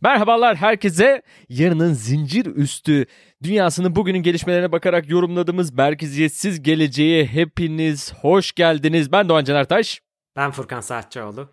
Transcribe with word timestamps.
Merhabalar 0.00 0.56
herkese. 0.56 1.22
Yarının 1.48 1.92
zincir 1.92 2.46
üstü 2.46 3.06
dünyasının 3.42 3.96
bugünün 3.96 4.22
gelişmelerine 4.22 4.72
bakarak 4.72 5.10
yorumladığımız 5.10 5.72
merkeziyetsiz 5.74 6.62
geleceğe 6.62 7.26
hepiniz 7.26 8.14
hoş 8.14 8.52
geldiniz. 8.52 9.12
Ben 9.12 9.28
Doğan 9.28 9.44
Caner 9.44 9.64
Taş. 9.64 10.00
Ben 10.36 10.50
Furkan 10.50 10.80
Saatçıoğlu. 10.80 11.48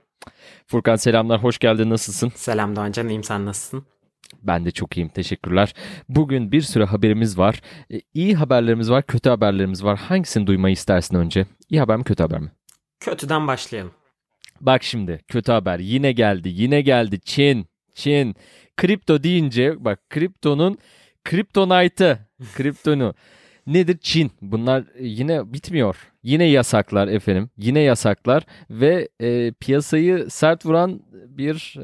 Furkan 0.67 0.95
selamlar, 0.95 1.43
hoş 1.43 1.57
geldin. 1.59 1.89
Nasılsın? 1.89 2.31
Selam 2.35 2.75
Doğancan, 2.75 3.09
iyiyim 3.09 3.23
sen 3.23 3.45
nasılsın? 3.45 3.85
Ben 4.43 4.65
de 4.65 4.71
çok 4.71 4.97
iyiyim, 4.97 5.09
teşekkürler. 5.09 5.73
Bugün 6.09 6.51
bir 6.51 6.61
sürü 6.61 6.85
haberimiz 6.85 7.37
var. 7.37 7.61
Ee, 7.93 8.01
iyi 8.13 8.35
haberlerimiz 8.35 8.91
var, 8.91 9.03
kötü 9.03 9.29
haberlerimiz 9.29 9.83
var. 9.83 9.97
Hangisini 9.99 10.47
duymayı 10.47 10.73
istersin 10.73 11.15
önce? 11.15 11.45
İyi 11.69 11.79
haber 11.79 11.97
mi, 11.97 12.03
kötü 12.03 12.23
haber 12.23 12.39
mi? 12.39 12.51
Kötüden 12.99 13.47
başlayalım. 13.47 13.91
Bak 14.61 14.83
şimdi, 14.83 15.21
kötü 15.27 15.51
haber 15.51 15.79
yine 15.79 16.11
geldi, 16.11 16.49
yine 16.49 16.81
geldi. 16.81 17.19
Çin, 17.21 17.67
Çin. 17.95 18.35
Kripto 18.77 19.23
deyince, 19.23 19.85
bak 19.85 20.09
kriptonun 20.09 20.77
kriptonite'ı, 21.23 22.19
kriptonu. 22.55 23.13
Nedir? 23.67 23.97
Çin. 24.01 24.31
Bunlar 24.41 24.83
yine 24.99 25.53
bitmiyor. 25.53 26.11
Yine 26.23 26.45
yasaklar 26.45 27.07
efendim. 27.07 27.49
Yine 27.57 27.79
yasaklar 27.79 28.43
ve 28.69 29.09
e, 29.21 29.51
piyasayı 29.51 30.29
sert 30.29 30.65
vuran 30.65 31.01
bir 31.27 31.75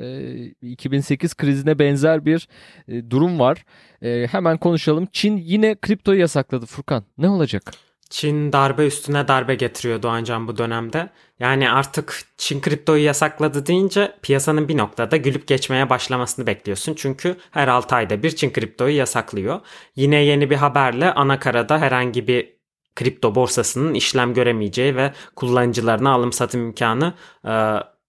e, 0.61 0.71
2008 0.71 1.33
krizine 1.33 1.79
benzer 1.79 2.25
bir 2.25 2.47
e, 2.87 3.09
durum 3.09 3.39
var. 3.39 3.65
E, 4.01 4.27
hemen 4.31 4.57
konuşalım. 4.57 5.07
Çin 5.11 5.37
yine 5.37 5.75
kriptoyu 5.75 6.19
yasakladı 6.19 6.65
Furkan. 6.65 7.03
Ne 7.17 7.29
olacak? 7.29 7.71
Çin 8.11 8.53
darbe 8.53 8.87
üstüne 8.87 9.27
darbe 9.27 9.55
getiriyor 9.55 10.01
Doğancan 10.03 10.47
bu 10.47 10.57
dönemde. 10.57 11.09
Yani 11.39 11.71
artık 11.71 12.21
Çin 12.37 12.61
kriptoyu 12.61 13.03
yasakladı 13.03 13.65
deyince 13.65 14.15
piyasanın 14.21 14.67
bir 14.67 14.77
noktada 14.77 15.17
gülüp 15.17 15.47
geçmeye 15.47 15.89
başlamasını 15.89 16.47
bekliyorsun. 16.47 16.93
Çünkü 16.97 17.35
her 17.51 17.67
6 17.67 17.95
ayda 17.95 18.23
bir 18.23 18.35
Çin 18.35 18.53
kriptoyu 18.53 18.95
yasaklıyor. 18.95 19.59
Yine 19.95 20.15
yeni 20.15 20.49
bir 20.49 20.55
haberle 20.55 21.13
anakarada 21.13 21.79
herhangi 21.79 22.27
bir 22.27 22.55
kripto 22.95 23.35
borsasının 23.35 23.93
işlem 23.93 24.33
göremeyeceği 24.33 24.95
ve 24.95 25.13
kullanıcılarına 25.35 26.11
alım 26.11 26.33
satım 26.33 26.61
imkanı 26.61 27.13
e, 27.45 27.51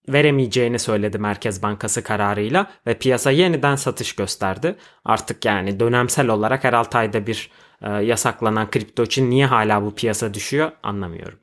veremeyeceğini 0.09 0.79
söyledi 0.79 1.19
Merkez 1.19 1.63
Bankası 1.63 2.05
kararıyla 2.05 2.71
ve 2.87 2.99
piyasa 2.99 3.31
yeniden 3.31 3.77
satış 3.77 4.13
gösterdi. 4.17 4.77
Artık 5.05 5.45
yani 5.45 5.81
dönemsel 5.81 6.29
olarak 6.29 6.65
her 6.65 6.73
6 6.73 6.99
ayda 6.99 7.27
bir 7.27 7.51
yasaklanan 7.83 8.71
kripto 8.71 9.03
için 9.03 9.31
niye 9.31 9.47
hala 9.47 9.83
bu 9.83 9.95
piyasa 9.95 10.35
düşüyor 10.35 10.73
anlamıyorum. 10.83 11.39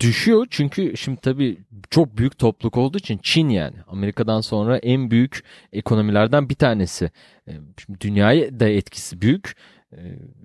Düşüyor 0.00 0.46
çünkü 0.50 0.96
şimdi 0.96 1.20
tabii 1.20 1.58
çok 1.90 2.18
büyük 2.18 2.38
topluluk 2.38 2.76
olduğu 2.76 2.98
için 2.98 3.20
Çin 3.22 3.48
yani 3.48 3.76
Amerika'dan 3.86 4.40
sonra 4.40 4.78
en 4.78 5.10
büyük 5.10 5.44
ekonomilerden 5.72 6.48
bir 6.48 6.54
tanesi. 6.54 7.10
E, 7.48 7.52
şimdi 7.84 8.00
dünyaya 8.00 8.60
da 8.60 8.68
etkisi 8.68 9.20
büyük. 9.20 9.56
E, 9.92 9.98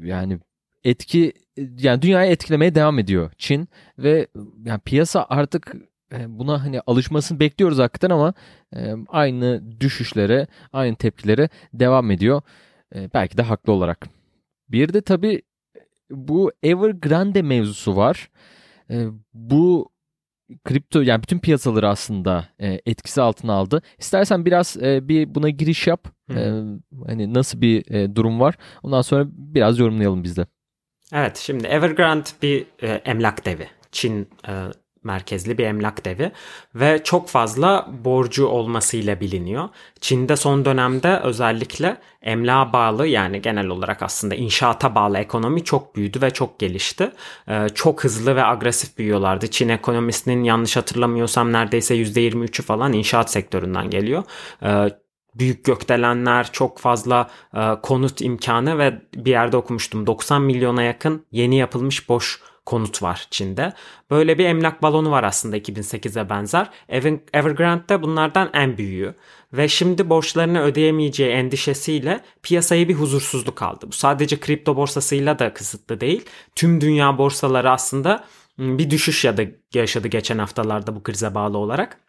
yani 0.03 0.39
etki 0.83 1.33
yani 1.77 2.01
dünyayı 2.01 2.31
etkilemeye 2.31 2.75
devam 2.75 2.99
ediyor 2.99 3.31
Çin 3.37 3.69
ve 3.97 4.27
yani 4.65 4.79
piyasa 4.79 5.25
artık 5.29 5.75
buna 6.27 6.63
hani 6.63 6.81
alışmasını 6.87 7.39
bekliyoruz 7.39 7.79
hakikaten 7.79 8.09
ama 8.09 8.33
aynı 9.07 9.63
düşüşlere, 9.81 10.47
aynı 10.73 10.95
tepkilere 10.95 11.49
devam 11.73 12.11
ediyor. 12.11 12.41
Belki 13.13 13.37
de 13.37 13.41
haklı 13.41 13.73
olarak. 13.73 14.16
Bir 14.69 14.93
de 14.93 15.01
tabii 15.01 15.41
bu 16.09 16.51
Evergrande 16.63 17.41
mevzusu 17.41 17.95
var. 17.95 18.29
Bu 19.33 19.89
kripto 20.63 21.01
yani 21.01 21.23
bütün 21.23 21.39
piyasaları 21.39 21.89
aslında 21.89 22.49
etkisi 22.59 23.21
altına 23.21 23.53
aldı. 23.53 23.81
İstersen 23.97 24.45
biraz 24.45 24.77
bir 24.81 25.35
buna 25.35 25.49
giriş 25.49 25.87
yap. 25.87 26.07
Hmm. 26.27 26.79
Hani 27.07 27.33
nasıl 27.33 27.61
bir 27.61 27.85
durum 28.15 28.39
var. 28.39 28.55
Ondan 28.83 29.01
sonra 29.01 29.25
biraz 29.31 29.79
yorumlayalım 29.79 30.23
biz 30.23 30.37
de. 30.37 30.45
Evet 31.13 31.37
şimdi 31.37 31.67
Evergrande 31.67 32.29
bir 32.41 32.65
e, 32.81 32.87
emlak 32.87 33.45
devi. 33.45 33.67
Çin 33.91 34.29
e, 34.47 34.53
merkezli 35.07 35.57
bir 35.57 35.65
emlak 35.65 36.05
devi 36.05 36.31
ve 36.75 37.01
çok 37.03 37.29
fazla 37.29 37.87
borcu 38.05 38.45
olmasıyla 38.45 39.19
biliniyor. 39.19 39.69
Çin'de 40.01 40.35
son 40.35 40.65
dönemde 40.65 41.19
özellikle 41.19 41.97
emlağa 42.21 42.73
bağlı 42.73 43.07
yani 43.07 43.41
genel 43.41 43.67
olarak 43.67 44.03
aslında 44.03 44.35
inşaata 44.35 44.95
bağlı 44.95 45.17
ekonomi 45.17 45.63
çok 45.63 45.95
büyüdü 45.95 46.21
ve 46.21 46.29
çok 46.29 46.59
gelişti. 46.59 47.11
Ee, 47.49 47.67
çok 47.75 48.03
hızlı 48.03 48.35
ve 48.35 48.43
agresif 48.43 48.97
büyüyorlardı. 48.97 49.47
Çin 49.47 49.69
ekonomisinin 49.69 50.43
yanlış 50.43 50.77
hatırlamıyorsam 50.77 51.53
neredeyse 51.53 51.95
%23'ü 51.95 52.63
falan 52.63 52.93
inşaat 52.93 53.31
sektöründen 53.31 53.89
geliyor. 53.89 54.23
Ee, 54.63 54.89
büyük 55.39 55.65
gökdelenler, 55.65 56.51
çok 56.51 56.79
fazla 56.79 57.29
e, 57.53 57.75
konut 57.83 58.21
imkanı 58.21 58.77
ve 58.77 59.01
bir 59.15 59.31
yerde 59.31 59.57
okumuştum 59.57 60.07
90 60.07 60.41
milyona 60.41 60.83
yakın 60.83 61.25
yeni 61.31 61.57
yapılmış 61.57 62.09
boş 62.09 62.41
konut 62.67 63.03
var 63.03 63.27
Çin'de. 63.31 63.73
Böyle 64.11 64.37
bir 64.37 64.45
emlak 64.45 64.81
balonu 64.81 65.11
var 65.11 65.23
aslında 65.23 65.57
2008'e 65.57 66.29
benzer. 66.29 66.69
Evergrande 67.33 68.01
bunlardan 68.01 68.49
en 68.53 68.77
büyüğü. 68.77 69.15
Ve 69.53 69.67
şimdi 69.67 70.09
borçlarını 70.09 70.61
ödeyemeyeceği 70.61 71.31
endişesiyle 71.31 72.19
piyasaya 72.43 72.87
bir 72.87 72.93
huzursuzluk 72.93 73.61
aldı. 73.61 73.85
Bu 73.87 73.91
sadece 73.91 74.39
kripto 74.39 74.75
borsasıyla 74.75 75.39
da 75.39 75.53
kısıtlı 75.53 76.01
değil. 76.01 76.25
Tüm 76.55 76.81
dünya 76.81 77.17
borsaları 77.17 77.71
aslında 77.71 78.25
bir 78.57 78.89
düşüş 78.89 79.25
ya 79.25 79.37
da 79.37 79.43
yaşadı 79.73 80.07
geçen 80.07 80.37
haftalarda 80.37 80.95
bu 80.95 81.03
krize 81.03 81.35
bağlı 81.35 81.57
olarak. 81.57 82.06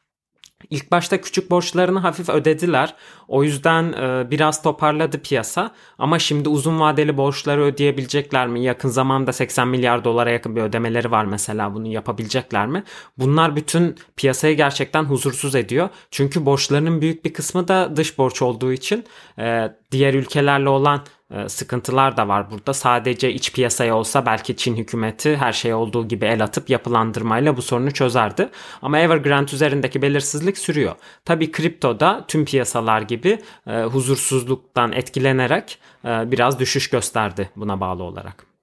İlk 0.71 0.93
başta 0.93 1.21
küçük 1.21 1.51
borçlarını 1.51 1.99
hafif 1.99 2.29
ödediler. 2.29 2.95
O 3.29 3.45
yüzden 3.45 3.93
e, 3.93 4.31
biraz 4.31 4.63
toparladı 4.63 5.23
piyasa. 5.23 5.75
Ama 5.99 6.19
şimdi 6.19 6.49
uzun 6.49 6.81
vadeli 6.81 7.17
borçları 7.17 7.63
ödeyebilecekler 7.65 8.49
mi? 8.49 8.63
Yakın 8.63 8.89
zamanda 8.89 9.33
80 9.33 9.69
milyar 9.69 10.05
dolara 10.05 10.31
yakın 10.31 10.57
bir 10.57 10.63
ödemeleri 10.63 11.11
var 11.11 11.25
mesela. 11.25 11.75
Bunu 11.75 11.89
yapabilecekler 11.89 12.67
mi? 12.67 12.85
Bunlar 13.19 13.57
bütün 13.57 13.97
piyasayı 14.17 14.57
gerçekten 14.57 15.05
huzursuz 15.05 15.55
ediyor. 15.55 15.89
Çünkü 16.11 16.47
borçlarının 16.47 17.01
büyük 17.01 17.25
bir 17.25 17.33
kısmı 17.33 17.69
da 17.69 17.97
dış 17.97 18.19
borç 18.19 18.43
olduğu 18.43 18.73
için 18.73 19.05
e, 19.39 19.73
diğer 19.91 20.15
ülkelerle 20.15 20.69
olan 20.69 21.01
sıkıntılar 21.47 22.17
da 22.17 22.29
var 22.29 22.51
burada. 22.51 22.75
Sadece 22.75 23.33
iç 23.33 23.53
piyasaya 23.53 23.97
olsa 23.97 24.27
belki 24.27 24.57
Çin 24.57 24.77
hükümeti 24.77 25.37
her 25.37 25.53
şey 25.53 25.75
olduğu 25.75 26.09
gibi 26.09 26.25
el 26.25 26.45
atıp 26.45 26.71
yapılandırmayla 26.71 27.57
bu 27.57 27.63
sorunu 27.63 27.91
çözerdi. 27.91 28.49
Ama 28.83 28.99
Evergrande 28.99 29.53
üzerindeki 29.55 30.03
belirsizlik 30.03 30.59
sürüyor. 30.59 30.95
Tabi 31.25 31.53
kriptoda 31.53 32.25
tüm 32.29 32.45
piyasalar 32.45 33.03
gibi 33.03 33.39
e, 33.67 33.83
huzursuzluktan 33.83 34.93
etkilenerek 34.93 35.79
e, 36.05 36.31
biraz 36.31 36.59
düşüş 36.59 36.91
gösterdi 36.91 37.51
buna 37.57 37.81
bağlı 37.81 38.03
olarak. 38.03 38.58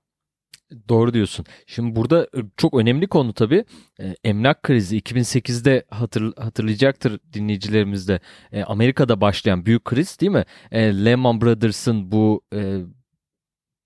Doğru 0.90 1.14
diyorsun. 1.14 1.46
Şimdi 1.68 1.96
burada 1.96 2.24
e, 2.24 2.40
çok 2.58 2.74
önemli 2.74 3.08
konu 3.08 3.34
tabii. 3.34 3.66
E, 4.00 4.16
emlak 4.24 4.64
krizi 4.64 5.00
2008'de 5.00 5.84
hatır, 5.90 6.34
hatırlayacaktır 6.38 7.20
dinleyicilerimiz 7.34 8.08
de. 8.08 8.20
E, 8.52 8.64
Amerika'da 8.64 9.22
başlayan 9.22 9.66
büyük 9.66 9.86
kriz 9.86 10.20
değil 10.20 10.32
mi? 10.32 10.44
Lehman 10.74 11.42
Brothers'ın 11.42 12.12
bu 12.12 12.42
e, 12.54 12.80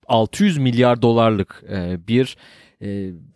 600 0.08 0.58
milyar 0.58 1.02
dolarlık 1.02 1.63
bir 2.08 2.38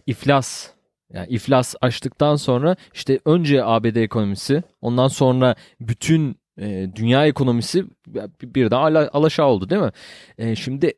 iflas 0.07 0.69
yani 1.13 1.27
iflas 1.29 1.75
açtıktan 1.81 2.35
sonra 2.35 2.75
işte 2.93 3.19
önce 3.25 3.65
ABD 3.65 3.95
ekonomisi 3.95 4.63
ondan 4.81 5.07
sonra 5.07 5.55
bütün 5.79 6.35
dünya 6.95 7.25
ekonomisi 7.27 7.85
bir 8.41 8.71
daha 8.71 8.85
alaşağı 8.85 9.47
oldu 9.47 9.69
değil 9.69 9.81
mi? 9.81 10.55
Şimdi 10.55 10.93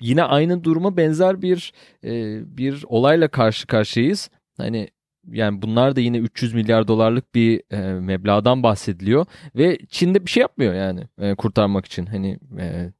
yine 0.00 0.22
aynı 0.22 0.64
duruma 0.64 0.96
benzer 0.96 1.42
bir 1.42 1.72
e, 2.04 2.40
bir 2.56 2.84
olayla 2.88 3.28
karşı 3.28 3.66
karşıyayız. 3.66 4.30
Hani 4.56 4.88
yani 5.32 5.62
bunlar 5.62 5.96
da 5.96 6.00
yine 6.00 6.18
300 6.18 6.54
milyar 6.54 6.88
dolarlık 6.88 7.34
bir 7.34 7.62
e, 7.70 8.00
meblağdan 8.00 8.62
bahsediliyor 8.62 9.26
ve 9.56 9.78
Çin'de 9.88 10.26
bir 10.26 10.30
şey 10.30 10.40
yapmıyor 10.40 10.74
yani 10.74 11.08
e, 11.18 11.34
kurtarmak 11.34 11.86
için. 11.86 12.06
Hani 12.06 12.38
e, 12.58 12.92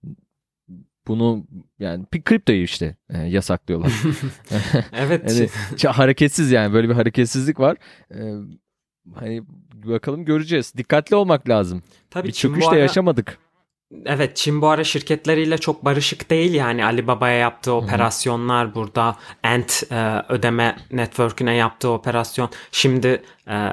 bunu 1.08 1.46
yani 1.78 2.06
bir 2.12 2.22
kriptoyu 2.22 2.62
işte 2.62 2.96
e, 3.10 3.18
yasaklıyorlar. 3.18 3.92
evet. 4.92 5.50
yani, 5.82 5.94
hareketsiz 5.94 6.50
yani 6.50 6.72
böyle 6.72 6.88
bir 6.88 6.94
hareketsizlik 6.94 7.60
var. 7.60 7.76
E, 8.14 8.20
hani 9.14 9.42
bakalım 9.74 10.24
göreceğiz. 10.24 10.74
Dikkatli 10.76 11.16
olmak 11.16 11.48
lazım. 11.48 11.82
Tabii 12.10 12.28
bir 12.28 12.32
Çin 12.32 12.48
çöküş 12.48 12.66
bu 12.66 12.70
de 12.70 12.74
ara- 12.74 12.78
yaşamadık. 12.78 13.38
Evet 14.06 14.36
Çin 14.36 14.62
bu 14.62 14.68
ara 14.68 14.84
şirketleriyle 14.84 15.58
çok 15.58 15.84
barışık 15.84 16.30
değil 16.30 16.54
yani. 16.54 16.84
Alibaba'ya 16.84 17.34
yaptığı 17.34 17.72
operasyonlar 17.72 18.74
burada 18.74 19.16
Ant 19.42 19.82
e, 19.92 20.22
ödeme 20.28 20.76
network'üne 20.90 21.54
yaptığı 21.54 21.88
operasyon 21.88 22.50
şimdi 22.72 23.22
e, 23.48 23.68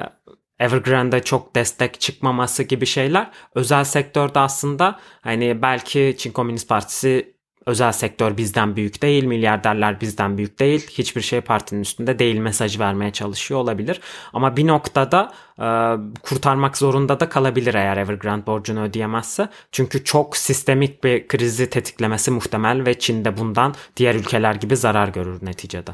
Evergrande'e 0.58 1.22
çok 1.22 1.54
destek 1.54 2.00
çıkmaması 2.00 2.62
gibi 2.62 2.86
şeyler. 2.86 3.30
Özel 3.54 3.84
sektörde 3.84 4.38
aslında 4.38 4.98
hani 5.20 5.62
belki 5.62 6.14
Çin 6.18 6.32
Komünist 6.32 6.68
Partisi 6.68 7.35
özel 7.66 7.92
sektör 7.92 8.36
bizden 8.36 8.76
büyük 8.76 9.02
değil, 9.02 9.24
milyarderler 9.24 10.00
bizden 10.00 10.38
büyük 10.38 10.58
değil, 10.58 10.86
hiçbir 10.90 11.20
şey 11.20 11.40
partinin 11.40 11.80
üstünde 11.80 12.18
değil 12.18 12.38
mesajı 12.38 12.78
vermeye 12.78 13.12
çalışıyor 13.12 13.60
olabilir. 13.60 14.00
Ama 14.32 14.56
bir 14.56 14.66
noktada 14.66 15.32
e, 15.58 15.66
kurtarmak 16.22 16.76
zorunda 16.78 17.20
da 17.20 17.28
kalabilir 17.28 17.74
eğer 17.74 17.96
Evergrande 17.96 18.46
borcunu 18.46 18.82
ödeyemezse. 18.82 19.48
Çünkü 19.72 20.04
çok 20.04 20.36
sistemik 20.36 21.04
bir 21.04 21.28
krizi 21.28 21.70
tetiklemesi 21.70 22.30
muhtemel 22.30 22.86
ve 22.86 22.98
Çin 22.98 23.24
de 23.24 23.36
bundan 23.36 23.74
diğer 23.96 24.14
ülkeler 24.14 24.54
gibi 24.54 24.76
zarar 24.76 25.08
görür 25.08 25.38
neticede. 25.42 25.90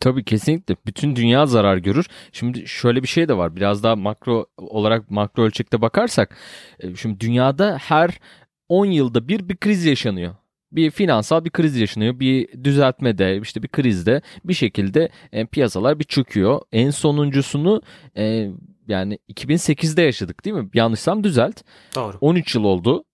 Tabii 0.00 0.24
kesinlikle. 0.24 0.76
Bütün 0.86 1.16
dünya 1.16 1.46
zarar 1.46 1.76
görür. 1.76 2.06
Şimdi 2.32 2.68
şöyle 2.68 3.02
bir 3.02 3.08
şey 3.08 3.28
de 3.28 3.36
var. 3.36 3.56
Biraz 3.56 3.82
daha 3.82 3.96
makro 3.96 4.46
olarak 4.56 5.10
makro 5.10 5.42
ölçekte 5.42 5.80
bakarsak. 5.80 6.36
e, 6.80 6.96
Şimdi 6.96 7.20
dünyada 7.20 7.78
her 7.80 8.20
10 8.68 8.86
yılda 8.86 9.28
bir 9.28 9.48
bir 9.48 9.56
kriz 9.56 9.84
yaşanıyor. 9.84 10.34
Bir 10.72 10.90
finansal 10.90 11.44
bir 11.44 11.50
kriz 11.50 11.76
yaşanıyor. 11.76 12.20
Bir 12.20 12.64
düzeltmede 12.64 13.40
işte 13.42 13.62
bir 13.62 13.68
krizde 13.68 14.22
bir 14.44 14.54
şekilde 14.54 15.08
e, 15.32 15.46
piyasalar 15.46 15.98
bir 15.98 16.04
çöküyor. 16.04 16.60
En 16.72 16.90
sonuncusunu 16.90 17.82
e, 18.16 18.50
yani 18.88 19.18
2008'de 19.28 20.02
yaşadık 20.02 20.44
değil 20.44 20.56
mi? 20.56 20.68
Yanlışsam 20.74 21.24
düzelt. 21.24 21.62
Doğru. 21.94 22.18
13 22.20 22.54
yıl 22.54 22.64
oldu. 22.64 23.04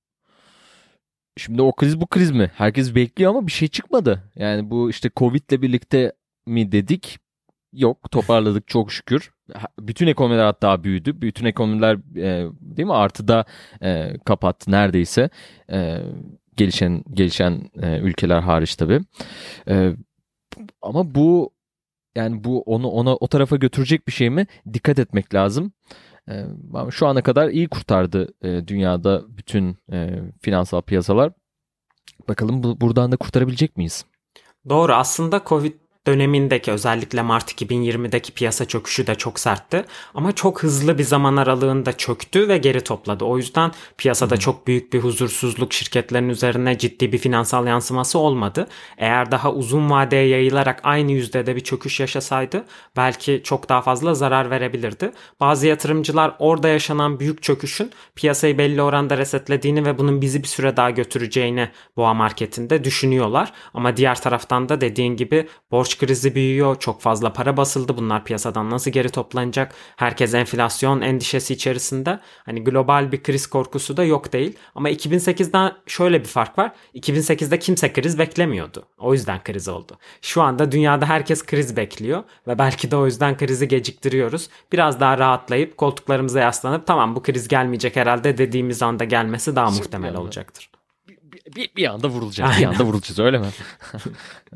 Şimdi 1.36 1.62
o 1.62 1.72
kriz 1.72 2.00
bu 2.00 2.06
kriz 2.06 2.30
mi? 2.30 2.50
Herkes 2.54 2.94
bekliyor 2.94 3.30
ama 3.30 3.46
bir 3.46 3.52
şey 3.52 3.68
çıkmadı. 3.68 4.22
Yani 4.36 4.70
bu 4.70 4.90
işte 4.90 5.10
Covid'le 5.16 5.62
birlikte 5.62 6.12
mi 6.46 6.72
dedik? 6.72 7.18
Yok 7.72 8.10
toparladık 8.10 8.68
çok 8.68 8.92
şükür. 8.92 9.30
Bütün 9.80 10.06
ekonomiler 10.06 10.44
hatta 10.44 10.84
büyüdü. 10.84 11.22
Bütün 11.22 11.46
ekonomiler 11.46 11.94
e, 12.16 12.50
değil 12.60 12.86
mi 12.86 12.94
artıda 12.94 13.44
e, 13.82 14.18
kapattı 14.24 14.70
neredeyse. 14.70 15.30
E, 15.72 15.98
gelişen 16.58 17.04
gelişen 17.12 17.70
e, 17.82 17.98
ülkeler 17.98 18.40
hariç 18.40 18.76
tabii. 18.76 19.00
E, 19.68 19.92
ama 20.82 21.14
bu 21.14 21.52
yani 22.16 22.44
bu 22.44 22.62
onu 22.62 22.88
ona 22.88 23.16
o 23.16 23.28
tarafa 23.28 23.56
götürecek 23.56 24.06
bir 24.06 24.12
şey 24.12 24.30
mi? 24.30 24.46
Dikkat 24.72 24.98
etmek 24.98 25.34
lazım. 25.34 25.72
Ama 26.74 26.90
şu 26.90 27.06
ana 27.06 27.22
kadar 27.22 27.48
iyi 27.48 27.68
kurtardı 27.68 28.34
e, 28.42 28.68
dünyada 28.68 29.22
bütün 29.28 29.78
e, 29.92 30.22
finansal 30.40 30.80
piyasalar. 30.80 31.32
Bakalım 32.28 32.62
bu, 32.62 32.80
buradan 32.80 33.12
da 33.12 33.16
kurtarabilecek 33.16 33.76
miyiz? 33.76 34.04
Doğru 34.68 34.94
aslında 34.94 35.42
Covid 35.46 35.74
dönemindeki 36.08 36.72
özellikle 36.72 37.22
Mart 37.22 37.52
2020'deki 37.52 38.32
piyasa 38.32 38.64
çöküşü 38.64 39.06
de 39.06 39.14
çok 39.14 39.40
sertti 39.40 39.84
ama 40.14 40.32
çok 40.32 40.62
hızlı 40.62 40.98
bir 40.98 41.02
zaman 41.02 41.36
aralığında 41.36 41.92
çöktü 41.92 42.48
ve 42.48 42.58
geri 42.58 42.80
topladı. 42.80 43.24
O 43.24 43.36
yüzden 43.36 43.72
piyasada 43.98 44.36
çok 44.36 44.66
büyük 44.66 44.92
bir 44.92 45.00
huzursuzluk 45.00 45.72
şirketlerin 45.72 46.28
üzerine 46.28 46.78
ciddi 46.78 47.12
bir 47.12 47.18
finansal 47.18 47.66
yansıması 47.66 48.18
olmadı. 48.18 48.68
Eğer 48.98 49.30
daha 49.30 49.52
uzun 49.52 49.90
vadeye 49.90 50.28
yayılarak 50.28 50.80
aynı 50.84 51.12
yüzdede 51.12 51.56
bir 51.56 51.60
çöküş 51.60 52.00
yaşasaydı 52.00 52.64
belki 52.96 53.40
çok 53.44 53.68
daha 53.68 53.82
fazla 53.82 54.14
zarar 54.14 54.50
verebilirdi. 54.50 55.12
Bazı 55.40 55.66
yatırımcılar 55.66 56.34
orada 56.38 56.68
yaşanan 56.68 57.20
büyük 57.20 57.42
çöküşün 57.42 57.90
piyasayı 58.16 58.58
belli 58.58 58.82
oranda 58.82 59.18
resetlediğini 59.18 59.84
ve 59.84 59.98
bunun 59.98 60.20
bizi 60.20 60.42
bir 60.42 60.48
süre 60.48 60.76
daha 60.76 60.90
götüreceğini 60.90 61.68
boğa 61.96 62.14
marketinde 62.14 62.84
düşünüyorlar. 62.84 63.52
Ama 63.74 63.96
diğer 63.96 64.20
taraftan 64.20 64.68
da 64.68 64.80
dediğin 64.80 65.16
gibi 65.16 65.48
borç 65.70 65.97
krizi 65.98 66.34
büyüyor, 66.34 66.76
çok 66.78 67.00
fazla 67.00 67.32
para 67.32 67.56
basıldı. 67.56 67.96
Bunlar 67.96 68.24
piyasadan 68.24 68.70
nasıl 68.70 68.90
geri 68.90 69.08
toplanacak? 69.08 69.74
Herkes 69.96 70.34
enflasyon 70.34 71.00
endişesi 71.00 71.54
içerisinde. 71.54 72.20
Hani 72.44 72.64
global 72.64 73.12
bir 73.12 73.22
kriz 73.22 73.46
korkusu 73.46 73.96
da 73.96 74.04
yok 74.04 74.32
değil. 74.32 74.56
Ama 74.74 74.90
2008'den 74.90 75.72
şöyle 75.86 76.20
bir 76.20 76.28
fark 76.28 76.58
var. 76.58 76.72
2008'de 76.94 77.58
kimse 77.58 77.92
kriz 77.92 78.18
beklemiyordu. 78.18 78.84
O 78.98 79.12
yüzden 79.12 79.44
kriz 79.44 79.68
oldu. 79.68 79.98
Şu 80.22 80.42
anda 80.42 80.72
dünyada 80.72 81.06
herkes 81.06 81.46
kriz 81.46 81.76
bekliyor 81.76 82.22
ve 82.46 82.58
belki 82.58 82.90
de 82.90 82.96
o 82.96 83.06
yüzden 83.06 83.36
krizi 83.36 83.68
geciktiriyoruz. 83.68 84.48
Biraz 84.72 85.00
daha 85.00 85.18
rahatlayıp 85.18 85.76
koltuklarımıza 85.76 86.40
yaslanıp 86.40 86.86
tamam 86.86 87.16
bu 87.16 87.22
kriz 87.22 87.48
gelmeyecek 87.48 87.96
herhalde 87.96 88.38
dediğimiz 88.38 88.82
anda 88.82 89.04
gelmesi 89.04 89.56
daha 89.56 89.70
muhtemel 89.70 90.16
olacaktır. 90.16 90.70
Bir, 91.58 91.70
bir, 91.76 91.86
anda 91.86 92.08
vurulacağız. 92.08 92.58
Bir 92.58 92.64
anda 92.64 92.84
vurulacağız 92.84 93.18
öyle 93.18 93.38
mi? 93.38 93.46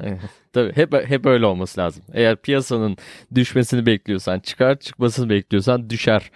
Tabii 0.52 0.76
hep 0.76 1.10
hep 1.10 1.26
öyle 1.26 1.46
olması 1.46 1.80
lazım. 1.80 2.02
Eğer 2.12 2.36
piyasanın 2.36 2.96
düşmesini 3.34 3.86
bekliyorsan 3.86 4.40
çıkar, 4.40 4.78
çıkmasını 4.78 5.30
bekliyorsan 5.30 5.90
düşer 5.90 6.30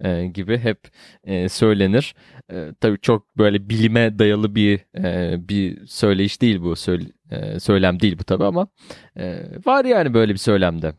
e, 0.00 0.26
gibi 0.26 0.58
hep 0.58 0.78
e, 1.24 1.48
söylenir. 1.48 2.14
E, 2.52 2.68
tabii 2.80 2.98
çok 3.00 3.38
böyle 3.38 3.68
bilime 3.68 4.18
dayalı 4.18 4.54
bir 4.54 4.80
e, 4.98 5.36
bir 5.48 5.86
söyleyiş 5.86 6.42
değil 6.42 6.62
bu. 6.62 6.76
Söyle, 6.76 7.04
e, 7.30 7.60
söylem 7.60 8.00
değil 8.00 8.18
bu 8.18 8.24
tabii 8.24 8.44
ama 8.44 8.66
e, 9.16 9.42
var 9.66 9.84
yani 9.84 10.14
böyle 10.14 10.32
bir 10.32 10.38
söylemde. 10.38 10.92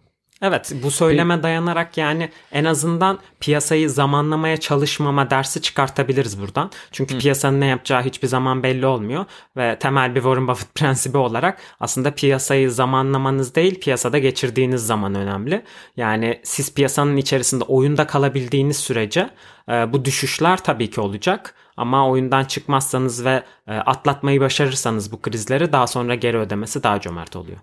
Evet 0.46 0.74
bu 0.84 0.92
söyleme 0.92 1.44
dayanarak 1.44 1.98
yani 1.98 2.30
en 2.52 2.66
azından 2.66 3.20
piyasayı 3.40 3.90
zamanlamaya 3.90 4.58
çalışmama 4.58 5.30
dersi 5.30 5.62
çıkartabiliriz 5.62 6.42
buradan. 6.42 6.72
Çünkü 6.92 7.18
piyasanın 7.18 7.62
ne 7.62 7.66
yapacağı 7.66 8.02
hiçbir 8.02 8.28
zaman 8.28 8.64
belli 8.64 8.86
olmuyor 8.86 9.26
ve 9.58 9.80
temel 9.80 10.16
bir 10.16 10.20
Warren 10.20 10.48
Buffett 10.48 10.76
prensibi 10.76 11.18
olarak 11.18 11.60
aslında 11.80 12.12
piyasayı 12.12 12.72
zamanlamanız 12.72 13.56
değil 13.56 13.80
piyasada 13.80 14.20
geçirdiğiniz 14.20 14.88
zaman 14.88 15.16
önemli. 15.16 15.64
Yani 15.98 16.40
siz 16.44 16.74
piyasanın 16.74 17.18
içerisinde 17.18 17.64
oyunda 17.64 18.08
kalabildiğiniz 18.08 18.78
sürece 18.78 19.30
e, 19.70 19.94
bu 19.94 20.06
düşüşler 20.06 20.64
tabii 20.64 20.90
ki 20.90 21.02
olacak. 21.02 21.56
Ama 21.78 22.10
oyundan 22.10 22.46
çıkmazsanız 22.46 23.26
ve 23.26 23.44
e, 23.68 23.74
atlatmayı 23.74 24.42
başarırsanız 24.42 25.12
bu 25.12 25.22
krizleri 25.22 25.72
daha 25.72 25.88
sonra 25.88 26.16
geri 26.16 26.38
ödemesi 26.38 26.84
daha 26.84 27.02
cömert 27.02 27.36
oluyor. 27.36 27.58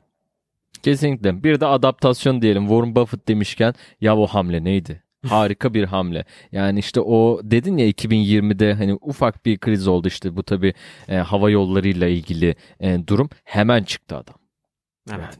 Kesinlikle. 0.82 1.44
Bir 1.44 1.60
de 1.60 1.66
adaptasyon 1.66 2.42
diyelim. 2.42 2.62
Warren 2.68 2.94
Buffett 2.96 3.28
demişken 3.28 3.74
ya 4.00 4.16
o 4.16 4.26
hamle 4.26 4.64
neydi? 4.64 5.02
Harika 5.28 5.74
bir 5.74 5.84
hamle. 5.84 6.24
Yani 6.52 6.78
işte 6.78 7.00
o 7.00 7.40
dedin 7.44 7.76
ya 7.76 7.88
2020'de 7.88 8.74
hani 8.74 8.94
ufak 9.00 9.46
bir 9.46 9.58
kriz 9.58 9.88
oldu 9.88 10.08
işte 10.08 10.36
bu 10.36 10.42
tabii 10.42 10.74
e, 11.08 11.16
hava 11.16 11.50
yollarıyla 11.50 12.08
ilgili 12.08 12.54
e, 12.80 13.06
durum. 13.06 13.30
Hemen 13.44 13.82
çıktı 13.82 14.16
adam. 14.16 14.34
Evet. 15.12 15.38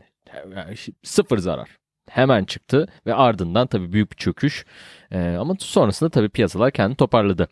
Yani, 0.57 0.73
şi- 0.75 0.93
sıfır 1.03 1.39
zarar. 1.39 1.80
Hemen 2.11 2.45
çıktı 2.45 2.87
ve 3.07 3.15
ardından 3.15 3.67
tabii 3.67 3.93
büyük 3.93 4.11
bir 4.13 4.17
çöküş. 4.17 4.65
E, 5.11 5.19
ama 5.21 5.55
sonrasında 5.59 6.11
tabii 6.11 6.29
piyasalar 6.29 6.71
kendini 6.71 6.97
toparladı. 6.97 7.49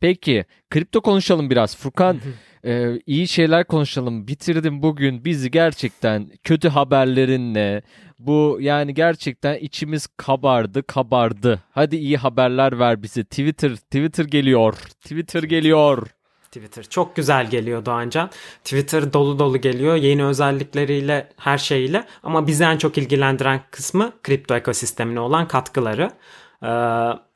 Peki 0.00 0.44
kripto 0.70 1.00
konuşalım 1.00 1.50
biraz. 1.50 1.76
Furkan 1.76 2.20
e, 2.64 3.00
iyi 3.06 3.28
şeyler 3.28 3.64
konuşalım. 3.64 4.28
Bitirdim 4.28 4.82
bugün 4.82 5.24
bizi 5.24 5.50
gerçekten 5.50 6.30
kötü 6.44 6.68
haberlerinle. 6.68 7.82
Bu 8.18 8.58
yani 8.60 8.94
gerçekten 8.94 9.58
içimiz 9.58 10.06
kabardı 10.16 10.82
kabardı. 10.82 11.62
Hadi 11.70 11.96
iyi 11.96 12.16
haberler 12.16 12.78
ver 12.78 13.02
bize. 13.02 13.24
Twitter 13.24 13.76
Twitter 13.76 14.24
geliyor. 14.24 14.74
Twitter 14.74 15.42
geliyor. 15.42 16.08
Twitter 16.52 16.84
çok 16.84 17.16
güzel 17.16 17.50
geliyor 17.50 17.86
Doğancan. 17.86 18.30
Twitter 18.64 19.12
dolu 19.12 19.38
dolu 19.38 19.60
geliyor 19.60 19.96
yeni 19.96 20.24
özellikleriyle 20.24 21.28
her 21.36 21.58
şeyiyle 21.58 22.06
ama 22.22 22.46
bizi 22.46 22.64
en 22.64 22.78
çok 22.78 22.98
ilgilendiren 22.98 23.60
kısmı 23.70 24.12
kripto 24.22 24.54
ekosistemine 24.54 25.20
olan 25.20 25.48
katkıları. 25.48 26.10
Ee, 26.62 26.68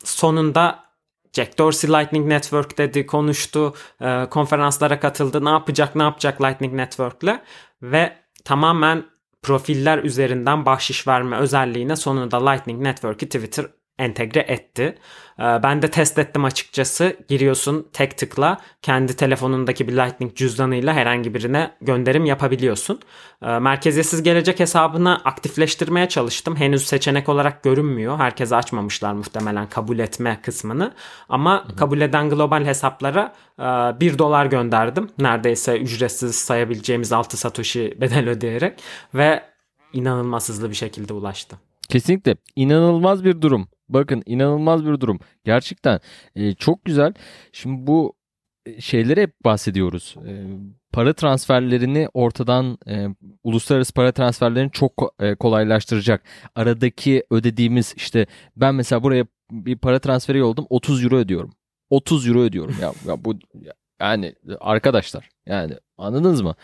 sonunda 0.05 0.87
Jack 1.33 1.59
Dorsey 1.59 1.91
Lightning 1.91 2.27
Network 2.27 2.79
dedi, 2.79 3.07
konuştu, 3.07 3.75
e, 4.01 4.27
konferanslara 4.31 5.01
katıldı. 5.01 5.45
Ne 5.45 5.51
yapacak, 5.51 5.97
ne 5.97 6.03
yapacak 6.03 6.43
Lightning 6.43 6.75
Network'le 6.75 7.41
ve 7.83 8.17
tamamen 8.45 9.05
profiller 9.43 9.99
üzerinden 9.99 10.67
bahşiş 10.67 11.09
verme 11.09 11.37
özelliğine 11.37 11.97
sonunda 11.97 12.51
Lightning 12.51 12.83
Network'ü 12.83 13.27
Twitter 13.27 13.67
entegre 13.99 14.41
etti. 14.41 14.99
Ee, 15.39 15.43
Ben 15.43 15.83
de 15.83 15.91
test 15.91 16.19
ettim 16.19 16.45
açıkçası. 16.45 17.17
Giriyorsun 17.29 17.89
tek 17.93 18.19
tıkla 18.19 18.59
kendi 18.83 19.17
telefonundaki 19.17 19.89
bir 19.89 19.93
Lightning 19.93 20.35
cüzdanıyla 20.37 20.95
herhangi 20.95 21.35
birine 21.35 21.71
gönderim 21.81 22.25
yapabiliyorsun. 22.25 23.01
Ee, 23.43 23.59
Merkeziyetsiz 23.59 24.23
gelecek 24.23 24.61
hesabını 24.61 25.15
aktifleştirmeye 25.25 26.09
çalıştım. 26.09 26.57
Henüz 26.57 26.87
seçenek 26.87 27.29
olarak 27.29 27.63
görünmüyor. 27.63 28.19
Herkese 28.19 28.57
açmamışlar 28.57 29.13
muhtemelen 29.13 29.69
kabul 29.69 29.99
etme 29.99 30.41
kısmını. 30.43 30.93
Ama 31.29 31.67
kabul 31.77 32.01
eden 32.01 32.31
global 32.31 32.65
hesaplara 32.65 33.33
1 34.01 34.19
dolar 34.19 34.47
gönderdim. 34.47 35.11
Neredeyse 35.19 35.79
ücretsiz 35.79 36.35
sayabileceğimiz 36.35 37.13
6 37.13 37.37
satoshi 37.37 37.97
bedel 38.01 38.29
ödeyerek 38.29 38.83
ve 39.15 39.43
inanılmaz 39.93 40.49
hızlı 40.49 40.71
bir 40.71 40.75
şekilde 40.75 41.13
ulaştı. 41.13 41.57
Kesinlikle 41.89 42.37
inanılmaz 42.57 43.25
bir 43.25 43.41
durum. 43.41 43.69
Bakın 43.89 44.23
inanılmaz 44.27 44.87
bir 44.87 45.01
durum. 45.01 45.21
Gerçekten 45.45 46.01
e, 46.35 46.55
çok 46.55 46.85
güzel. 46.85 47.15
Şimdi 47.53 47.87
bu 47.87 48.15
e, 48.67 48.81
şeyleri 48.81 49.23
hep 49.23 49.45
bahsediyoruz. 49.45 50.17
E, 50.27 50.33
para 50.93 51.13
transferlerini 51.13 52.09
ortadan 52.15 52.79
e, 52.89 53.07
uluslararası 53.45 53.93
para 53.93 54.13
transferlerini 54.13 54.71
çok 54.71 55.15
e, 55.21 55.35
kolaylaştıracak. 55.35 56.23
Aradaki 56.55 57.25
ödediğimiz 57.31 57.95
işte 57.97 58.27
ben 58.57 58.75
mesela 58.75 59.03
buraya 59.03 59.27
bir 59.51 59.79
para 59.79 59.99
transferi 59.99 60.39
yolladım 60.39 60.67
30 60.71 61.05
euro 61.05 61.17
ödüyorum. 61.17 61.53
30 61.91 62.29
euro 62.29 62.41
ödüyorum 62.41 62.77
ya, 62.81 62.93
ya 63.07 63.25
bu 63.25 63.35
yani 64.01 64.35
arkadaşlar 64.61 65.29
yani 65.47 65.75
anladınız 65.99 66.43
mı? 66.43 66.55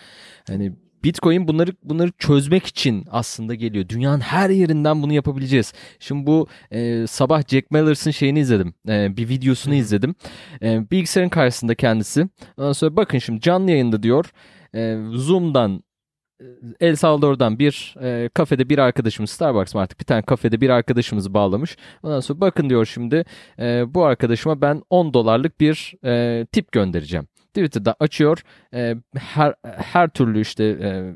Hani 0.47 0.73
Bitcoin 1.05 1.49
bunları 1.49 1.71
bunları 1.83 2.13
çözmek 2.19 2.67
için 2.67 3.05
aslında 3.11 3.55
geliyor. 3.55 3.89
Dünyanın 3.89 4.21
her 4.21 4.51
yerinden 4.51 5.03
bunu 5.03 5.13
yapabileceğiz. 5.13 5.73
Şimdi 5.99 6.27
bu 6.27 6.47
e, 6.71 7.07
sabah 7.07 7.43
Jack 7.49 7.71
Mallers'ın 7.71 8.11
şeyini 8.11 8.41
izledim. 8.41 8.75
E, 8.89 9.17
bir 9.17 9.29
videosunu 9.29 9.75
izledim. 9.75 10.15
E, 10.63 10.91
bilgisayarın 10.91 11.29
karşısında 11.31 11.75
kendisi. 11.75 12.29
Ondan 12.57 12.73
sonra 12.73 12.97
bakın 12.97 13.19
şimdi 13.19 13.41
canlı 13.41 13.71
yayında 13.71 14.03
diyor. 14.03 14.33
E, 14.75 14.99
Zoom'dan 15.13 15.83
e, 16.41 16.45
El 16.81 16.97
Salvador'dan 16.97 17.59
bir 17.59 17.95
e, 18.03 18.29
kafede 18.35 18.69
bir 18.69 18.79
arkadaşımız 18.79 19.31
Starbucks 19.31 19.75
mı 19.75 19.81
artık 19.81 20.01
bir 20.01 20.05
tane 20.05 20.23
kafede 20.23 20.61
bir 20.61 20.71
arkadaşımızı 20.71 21.35
bağlamış. 21.35 21.77
Ondan 22.03 22.21
sonra 22.21 22.41
bakın 22.41 22.71
diyor 22.71 22.87
şimdi 22.87 23.25
e, 23.59 23.95
bu 23.95 24.05
arkadaşıma 24.05 24.61
ben 24.61 24.83
10 24.91 25.15
dolarlık 25.15 25.61
bir 25.61 25.95
e, 26.05 26.47
tip 26.47 26.73
göndereceğim. 26.73 27.27
Twitter'da 27.55 27.97
açıyor. 28.01 28.43
E, 28.75 28.95
her 29.17 29.55
her 29.65 30.09
türlü 30.09 30.41
işte 30.41 30.65
e, 30.65 31.15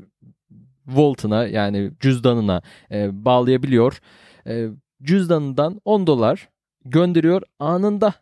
Volt'una 0.87 1.47
yani 1.47 1.91
cüzdanına 1.99 2.61
e, 2.91 3.25
bağlayabiliyor. 3.25 3.99
E, 4.47 4.67
cüzdanından 5.03 5.81
10 5.85 6.07
dolar 6.07 6.49
gönderiyor 6.85 7.41
anında. 7.59 8.13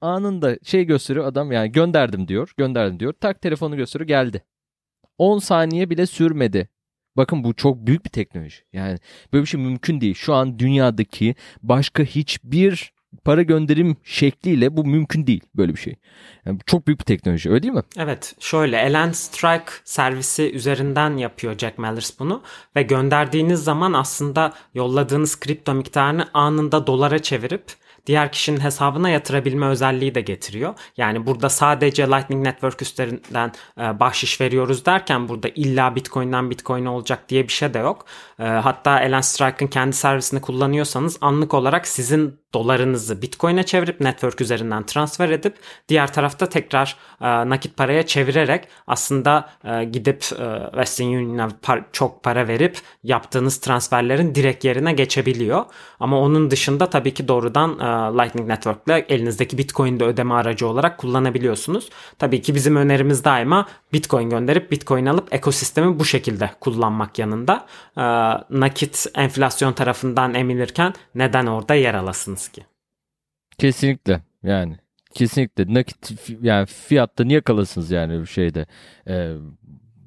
Anında 0.00 0.58
şey 0.62 0.84
gösteriyor 0.84 1.26
adam 1.26 1.52
yani 1.52 1.72
gönderdim 1.72 2.28
diyor. 2.28 2.52
Gönderdim 2.56 3.00
diyor. 3.00 3.12
Tak 3.20 3.40
telefonu 3.40 3.76
gösteriyor 3.76 4.08
geldi. 4.08 4.42
10 5.18 5.38
saniye 5.38 5.90
bile 5.90 6.06
sürmedi. 6.06 6.68
Bakın 7.16 7.44
bu 7.44 7.54
çok 7.54 7.86
büyük 7.86 8.04
bir 8.04 8.10
teknoloji. 8.10 8.56
Yani 8.72 8.98
böyle 9.32 9.42
bir 9.42 9.48
şey 9.48 9.60
mümkün 9.60 10.00
değil. 10.00 10.14
Şu 10.14 10.34
an 10.34 10.58
dünyadaki 10.58 11.34
başka 11.62 12.02
hiçbir 12.02 12.92
para 13.24 13.42
gönderim 13.42 13.96
şekliyle 14.04 14.76
bu 14.76 14.84
mümkün 14.84 15.26
değil 15.26 15.44
böyle 15.56 15.74
bir 15.74 15.80
şey. 15.80 15.96
Yani 16.46 16.58
çok 16.66 16.86
büyük 16.86 17.00
bir 17.00 17.04
teknoloji 17.04 17.50
öyle 17.50 17.62
değil 17.62 17.74
mi? 17.74 17.82
Evet 17.98 18.34
şöyle 18.40 18.80
Elan 18.80 19.12
Strike 19.12 19.72
servisi 19.84 20.52
üzerinden 20.52 21.16
yapıyor 21.16 21.58
Jack 21.58 21.78
Mallers 21.78 22.18
bunu 22.18 22.42
ve 22.76 22.82
gönderdiğiniz 22.82 23.64
zaman 23.64 23.92
aslında 23.92 24.52
yolladığınız 24.74 25.40
kripto 25.40 25.74
miktarını 25.74 26.28
anında 26.34 26.86
dolara 26.86 27.18
çevirip 27.18 27.64
diğer 28.06 28.32
kişinin 28.32 28.60
hesabına 28.60 29.08
yatırabilme 29.08 29.66
özelliği 29.66 30.14
de 30.14 30.20
getiriyor. 30.20 30.74
Yani 30.96 31.26
burada 31.26 31.48
sadece 31.48 32.06
Lightning 32.06 32.46
Network 32.46 32.82
üstlerinden 32.82 33.52
e, 33.80 34.00
bahşiş 34.00 34.40
veriyoruz 34.40 34.86
derken 34.86 35.28
burada 35.28 35.48
illa 35.48 35.94
Bitcoin'den 35.94 36.50
Bitcoin 36.50 36.86
olacak 36.86 37.28
diye 37.28 37.42
bir 37.42 37.52
şey 37.52 37.74
de 37.74 37.78
yok. 37.78 38.06
E, 38.38 38.44
hatta 38.44 39.00
Elan 39.00 39.20
Strike'ın 39.20 39.68
kendi 39.68 39.96
servisini 39.96 40.40
kullanıyorsanız 40.40 41.18
anlık 41.20 41.54
olarak 41.54 41.86
sizin 41.86 42.40
dolarınızı 42.54 43.22
Bitcoin'e 43.22 43.62
çevirip 43.62 44.00
network 44.00 44.40
üzerinden 44.40 44.86
transfer 44.86 45.30
edip 45.30 45.56
diğer 45.88 46.12
tarafta 46.12 46.48
tekrar 46.48 46.96
e, 47.20 47.26
nakit 47.26 47.76
paraya 47.76 48.06
çevirerek 48.06 48.68
aslında 48.86 49.50
e, 49.64 49.84
gidip 49.84 50.24
e, 50.38 50.70
Western 50.70 51.06
Union'a 51.06 51.48
par- 51.48 51.84
çok 51.92 52.22
para 52.22 52.48
verip 52.48 52.78
yaptığınız 53.02 53.60
transferlerin 53.60 54.34
direkt 54.34 54.64
yerine 54.64 54.92
geçebiliyor. 54.92 55.64
Ama 56.00 56.20
onun 56.20 56.50
dışında 56.50 56.90
tabii 56.90 57.14
ki 57.14 57.28
doğrudan 57.28 57.70
e, 57.70 57.84
Lightning 58.22 58.48
Network 58.48 58.78
ile 58.86 59.06
elinizdeki 59.08 59.58
Bitcoin'de 59.58 60.04
ödeme 60.04 60.34
aracı 60.34 60.68
olarak 60.68 60.98
kullanabiliyorsunuz. 60.98 61.90
Tabii 62.18 62.42
ki 62.42 62.54
bizim 62.54 62.76
önerimiz 62.76 63.24
daima 63.24 63.66
Bitcoin 63.92 64.30
gönderip 64.30 64.70
Bitcoin 64.70 65.06
alıp 65.06 65.34
ekosistemi 65.34 65.98
bu 65.98 66.04
şekilde 66.04 66.50
kullanmak 66.60 67.18
yanında. 67.18 67.66
E, 67.96 68.02
nakit 68.50 69.06
enflasyon 69.14 69.72
tarafından 69.72 70.34
emilirken 70.34 70.94
neden 71.14 71.46
orada 71.46 71.74
yer 71.74 71.94
alasınız 72.36 72.48
ki? 72.48 72.64
Kesinlikle 73.58 74.20
yani 74.42 74.76
kesinlikle 75.14 75.74
nakit 75.74 76.30
yani 76.42 76.66
fiyatta 76.66 77.24
niye 77.24 77.40
kalasınız 77.40 77.90
yani 77.90 78.20
bir 78.20 78.26
şeyde 78.26 78.66
ee, 79.08 79.34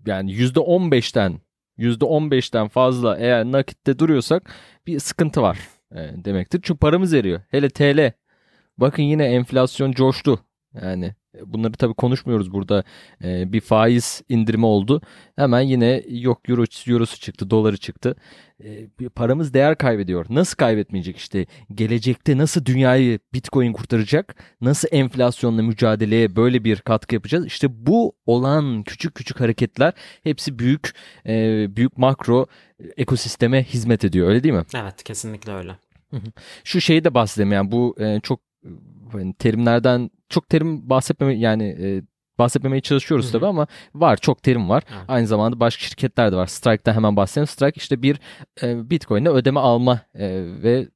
yani 0.05 0.31
yüzde 0.31 0.59
on 0.59 0.91
beşten 0.91 1.41
yüzde 1.77 2.05
on 2.05 2.31
beşten 2.31 2.67
fazla 2.67 3.17
eğer 3.17 3.45
nakitte 3.45 3.99
duruyorsak 3.99 4.51
bir 4.87 4.99
sıkıntı 4.99 5.41
var 5.41 5.59
e, 5.91 6.25
demektir. 6.25 6.61
Çünkü 6.63 6.79
paramız 6.79 7.13
eriyor. 7.13 7.41
Hele 7.51 7.69
TL 7.69 8.11
bakın 8.77 9.03
yine 9.03 9.25
enflasyon 9.25 9.91
coştu 9.91 10.39
yani 10.73 11.15
bunları 11.45 11.73
tabii 11.73 11.93
konuşmuyoruz 11.93 12.53
burada. 12.53 12.83
E, 13.23 13.53
bir 13.53 13.61
faiz 13.61 14.21
indirimi 14.29 14.65
oldu. 14.65 15.01
Hemen 15.35 15.61
yine 15.61 16.03
yok 16.09 16.49
euro, 16.49 16.63
eurosu 16.87 17.19
çıktı, 17.19 17.49
doları 17.49 17.77
çıktı. 17.77 18.15
E, 18.63 19.09
paramız 19.15 19.53
değer 19.53 19.77
kaybediyor. 19.77 20.25
Nasıl 20.29 20.55
kaybetmeyecek 20.55 21.17
işte? 21.17 21.45
Gelecekte 21.75 22.37
nasıl 22.37 22.65
dünyayı 22.65 23.19
Bitcoin 23.33 23.73
kurtaracak? 23.73 24.35
Nasıl 24.61 24.87
enflasyonla 24.91 25.63
mücadeleye 25.63 26.35
böyle 26.35 26.63
bir 26.63 26.77
katkı 26.77 27.15
yapacağız? 27.15 27.45
İşte 27.45 27.85
bu 27.85 28.13
olan 28.25 28.83
küçük 28.83 29.15
küçük 29.15 29.39
hareketler 29.39 29.93
hepsi 30.23 30.59
büyük 30.59 30.93
e, 31.25 31.65
büyük 31.75 31.97
makro 31.97 32.47
ekosisteme 32.97 33.63
hizmet 33.63 34.03
ediyor. 34.03 34.27
Öyle 34.29 34.43
değil 34.43 34.55
mi? 34.55 34.65
Evet, 34.75 35.03
kesinlikle 35.03 35.53
öyle. 35.53 35.75
Şu 36.63 36.81
şeyi 36.81 37.03
de 37.03 37.13
bahsedeyim 37.13 37.51
yani 37.51 37.71
bu 37.71 37.95
e, 37.99 38.19
çok 38.19 38.39
hani 39.11 39.33
terimlerden 39.33 40.09
çok 40.29 40.49
terim 40.49 40.89
bahsetmeme 40.89 41.33
yani 41.35 41.63
e, 41.63 42.01
bahsetmemeye 42.39 42.81
çalışıyoruz 42.81 43.25
Hı-hı. 43.25 43.31
tabii 43.33 43.45
ama 43.45 43.67
var 43.95 44.17
çok 44.17 44.43
terim 44.43 44.69
var. 44.69 44.83
Hı. 44.87 44.95
Aynı 45.07 45.27
zamanda 45.27 45.59
başka 45.59 45.83
şirketler 45.83 46.31
de 46.31 46.35
var. 46.35 46.47
Strike'den 46.47 46.93
hemen 46.93 47.15
bahsedelim. 47.15 47.47
Strike 47.47 47.77
işte 47.77 48.01
bir 48.01 48.19
e, 48.63 48.89
Bitcoin'e 48.89 49.29
ödeme 49.29 49.59
alma 49.59 50.01
e, 50.13 50.27
ve 50.63 50.87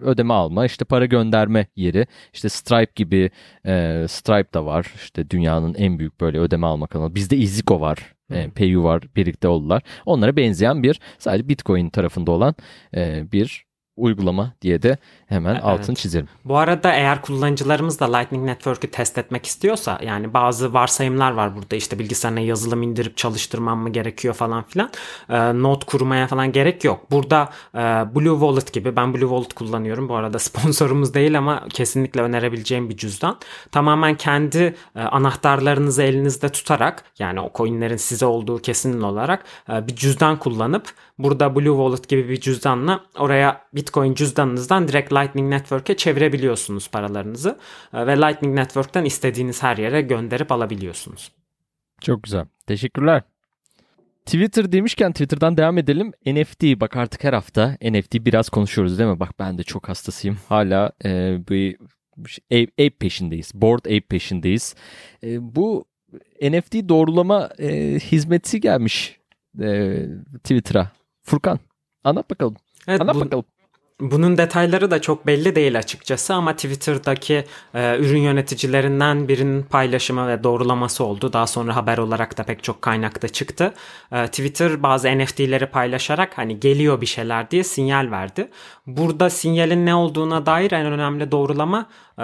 ödeme 0.00 0.34
alma 0.34 0.66
işte 0.66 0.84
para 0.84 1.06
gönderme 1.06 1.66
yeri. 1.76 2.06
İşte 2.32 2.48
Stripe 2.48 2.92
gibi 2.94 3.30
e, 3.66 4.04
Stripe 4.08 4.52
da 4.54 4.66
var. 4.66 4.92
İşte 4.96 5.30
dünyanın 5.30 5.74
en 5.74 5.98
büyük 5.98 6.20
böyle 6.20 6.38
ödeme 6.38 6.66
alma 6.66 6.86
kanalı. 6.86 7.14
Bizde 7.14 7.36
Iziko 7.36 7.80
var. 7.80 8.14
E, 8.30 8.50
Payu 8.50 8.82
var 8.82 9.02
birlikte 9.16 9.48
oldular. 9.48 9.82
Onlara 10.06 10.36
benzeyen 10.36 10.82
bir 10.82 11.00
sadece 11.18 11.48
Bitcoin 11.48 11.88
tarafında 11.88 12.30
olan 12.30 12.54
e, 12.96 13.32
bir 13.32 13.66
uygulama 13.96 14.52
diye 14.62 14.82
de 14.82 14.98
hemen 15.26 15.54
evet. 15.54 15.64
altını 15.64 15.96
çizelim. 15.96 16.28
Bu 16.44 16.56
arada 16.56 16.92
eğer 16.92 17.22
kullanıcılarımız 17.22 18.00
da 18.00 18.16
Lightning 18.16 18.44
Network'ü 18.44 18.90
test 18.90 19.18
etmek 19.18 19.46
istiyorsa 19.46 19.98
yani 20.02 20.34
bazı 20.34 20.72
varsayımlar 20.72 21.30
var 21.30 21.56
burada 21.56 21.76
işte 21.76 21.98
bilgisayarına 21.98 22.40
yazılım 22.40 22.82
indirip 22.82 23.16
çalıştırmam 23.16 23.78
mı 23.78 23.92
gerekiyor 23.92 24.34
falan 24.34 24.62
filan. 24.62 24.90
E, 25.28 25.62
not 25.62 25.84
kurmaya 25.84 26.26
falan 26.26 26.52
gerek 26.52 26.84
yok. 26.84 27.10
Burada 27.10 27.50
e, 27.74 27.78
Blue 28.14 28.38
Wallet 28.40 28.72
gibi 28.72 28.96
ben 28.96 29.14
Blue 29.14 29.20
Wallet 29.20 29.54
kullanıyorum. 29.54 30.08
Bu 30.08 30.14
arada 30.14 30.38
sponsorumuz 30.38 31.14
değil 31.14 31.38
ama 31.38 31.62
kesinlikle 31.68 32.22
önerebileceğim 32.22 32.90
bir 32.90 32.96
cüzdan. 32.96 33.38
Tamamen 33.72 34.14
kendi 34.14 34.74
e, 34.96 35.00
anahtarlarınızı 35.00 36.02
elinizde 36.02 36.48
tutarak 36.48 37.04
yani 37.18 37.40
o 37.40 37.50
coinlerin 37.54 37.96
size 37.96 38.26
olduğu 38.26 38.58
kesin 38.58 39.00
olarak 39.00 39.44
e, 39.68 39.86
bir 39.86 39.96
cüzdan 39.96 40.38
kullanıp 40.38 40.92
burada 41.18 41.56
Blue 41.56 41.76
Wallet 41.76 42.08
gibi 42.08 42.28
bir 42.28 42.40
cüzdanla 42.40 43.04
oraya 43.18 43.62
Bitcoin 43.74 44.14
cüzdanınızdan 44.14 44.88
direkt 44.88 45.12
Lightning 45.12 45.48
Network'e 45.48 45.96
çevirebiliyorsunuz 45.96 46.90
paralarınızı 46.90 47.58
e, 47.94 48.06
ve 48.06 48.16
Lightning 48.16 48.54
Network'ten 48.54 49.04
istediğiniz 49.04 49.62
her 49.62 49.76
yere 49.76 50.00
gönderip 50.00 50.52
alabiliyorsunuz. 50.52 51.32
Çok 52.00 52.22
güzel. 52.22 52.46
Teşekkürler. 52.66 53.22
Twitter 54.26 54.72
demişken 54.72 55.12
Twitter'dan 55.12 55.56
devam 55.56 55.78
edelim. 55.78 56.12
NFT 56.26 56.62
bak 56.80 56.96
artık 56.96 57.24
her 57.24 57.32
hafta 57.32 57.76
NFT 57.82 58.14
biraz 58.14 58.48
konuşuyoruz 58.48 58.98
değil 58.98 59.10
mi? 59.10 59.20
Bak 59.20 59.30
ben 59.38 59.58
de 59.58 59.62
çok 59.62 59.88
hastasıyım. 59.88 60.38
Hala 60.48 60.92
e, 61.04 61.38
bir 61.48 61.76
ape, 62.52 62.62
ape 62.62 62.90
peşindeyiz. 62.90 63.52
Board 63.54 63.84
ape 63.84 64.00
peşindeyiz. 64.00 64.74
E, 65.22 65.54
bu 65.54 65.84
NFT 66.42 66.74
doğrulama 66.88 67.50
e, 67.58 67.98
hizmeti 67.98 68.60
gelmiş 68.60 69.18
e, 69.60 70.02
Twitter'a. 70.44 70.90
Furkan 71.26 71.58
anlat 72.04 72.30
bakalım. 72.30 72.56
Evet, 72.88 73.00
anlat 73.00 73.16
bu, 73.16 73.20
bakalım. 73.20 73.44
Bunun 74.00 74.38
detayları 74.38 74.90
da 74.90 75.00
çok 75.00 75.26
belli 75.26 75.56
değil 75.56 75.78
açıkçası 75.78 76.34
ama 76.34 76.52
Twitter'daki 76.56 77.44
e, 77.74 77.98
ürün 77.98 78.18
yöneticilerinden 78.20 79.28
birinin 79.28 79.62
paylaşımı 79.62 80.28
ve 80.28 80.44
doğrulaması 80.44 81.04
oldu. 81.04 81.32
Daha 81.32 81.46
sonra 81.46 81.76
haber 81.76 81.98
olarak 81.98 82.38
da 82.38 82.42
pek 82.42 82.62
çok 82.62 82.82
kaynakta 82.82 83.28
çıktı. 83.28 83.74
E, 84.12 84.26
Twitter 84.26 84.82
bazı 84.82 85.18
NFT'leri 85.18 85.66
paylaşarak 85.66 86.38
hani 86.38 86.60
geliyor 86.60 87.00
bir 87.00 87.06
şeyler 87.06 87.50
diye 87.50 87.64
sinyal 87.64 88.10
verdi. 88.10 88.48
Burada 88.86 89.30
sinyalin 89.30 89.86
ne 89.86 89.94
olduğuna 89.94 90.46
dair 90.46 90.72
en 90.72 90.86
önemli 90.86 91.30
doğrulama 91.30 91.86
e, 92.18 92.22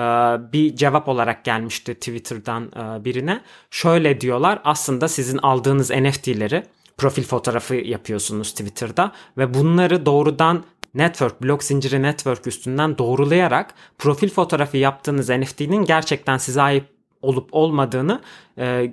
bir 0.53 0.77
cevap 0.77 1.09
olarak 1.09 1.45
gelmişti 1.45 1.95
Twitter'dan 1.95 2.65
e, 2.65 3.05
birine. 3.05 3.41
Şöyle 3.71 4.21
diyorlar 4.21 4.61
aslında 4.65 5.09
sizin 5.09 5.39
aldığınız 5.39 5.91
NFT'leri 5.91 6.65
profil 6.97 7.23
fotoğrafı 7.23 7.75
yapıyorsunuz 7.75 8.51
Twitter'da 8.51 9.13
ve 9.39 9.55
bunları 9.55 10.07
doğrudan 10.07 10.65
network, 10.95 11.43
blok 11.43 11.65
zinciri 11.65 12.03
network 12.03 12.47
üstünden 12.47 12.99
doğrulayarak 12.99 13.75
profil 13.99 14.31
fotoğrafı 14.31 14.77
yaptığınız 14.77 15.29
NFT'nin 15.31 15.85
gerçekten 15.85 16.39
size 16.39 16.63
ait 16.63 16.85
olup 17.23 17.49
olmadığını 17.53 18.21
e, 18.59 18.93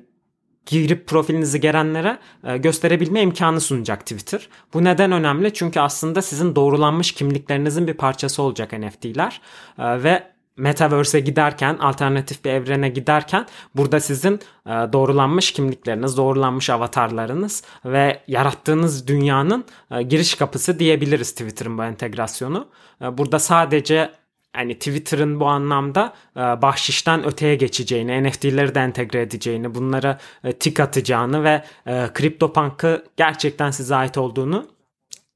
girip 0.65 1.07
profilinizi 1.07 1.59
gelenlere 1.59 2.19
e, 2.43 2.57
gösterebilme 2.57 3.21
imkanı 3.21 3.61
sunacak 3.61 4.01
Twitter. 4.01 4.49
Bu 4.73 4.83
neden 4.83 5.11
önemli? 5.11 5.53
Çünkü 5.53 5.79
aslında 5.79 6.21
sizin 6.21 6.55
doğrulanmış 6.55 7.11
kimliklerinizin 7.11 7.87
bir 7.87 7.93
parçası 7.93 8.41
olacak 8.41 8.73
NFT'ler 8.79 9.41
e, 9.79 10.03
ve 10.03 10.23
Metaverse'e 10.59 11.19
giderken, 11.19 11.77
alternatif 11.77 12.45
bir 12.45 12.49
evrene 12.49 12.89
giderken 12.89 13.45
burada 13.75 13.99
sizin 13.99 14.39
e, 14.65 14.69
doğrulanmış 14.69 15.51
kimlikleriniz, 15.51 16.17
doğrulanmış 16.17 16.69
avatarlarınız 16.69 17.63
ve 17.85 18.21
yarattığınız 18.27 19.07
dünyanın 19.07 19.65
e, 19.91 20.01
giriş 20.01 20.35
kapısı 20.35 20.79
diyebiliriz 20.79 21.31
Twitter'ın 21.31 21.77
bu 21.77 21.83
entegrasyonu. 21.83 22.67
E, 23.01 23.17
burada 23.17 23.39
sadece 23.39 24.11
yani 24.55 24.73
Twitter'ın 24.73 25.39
bu 25.39 25.47
anlamda 25.47 26.13
e, 26.35 26.39
bahşişten 26.39 27.25
öteye 27.25 27.55
geçeceğini, 27.55 28.29
NFT'leri 28.29 28.75
de 28.75 28.79
entegre 28.79 29.21
edeceğini, 29.21 29.75
bunlara 29.75 30.17
e, 30.43 30.53
tik 30.53 30.79
atacağını 30.79 31.43
ve 31.43 31.63
e, 31.87 32.09
CryptoPunk'ı 32.17 33.05
gerçekten 33.17 33.71
size 33.71 33.95
ait 33.95 34.17
olduğunu 34.17 34.67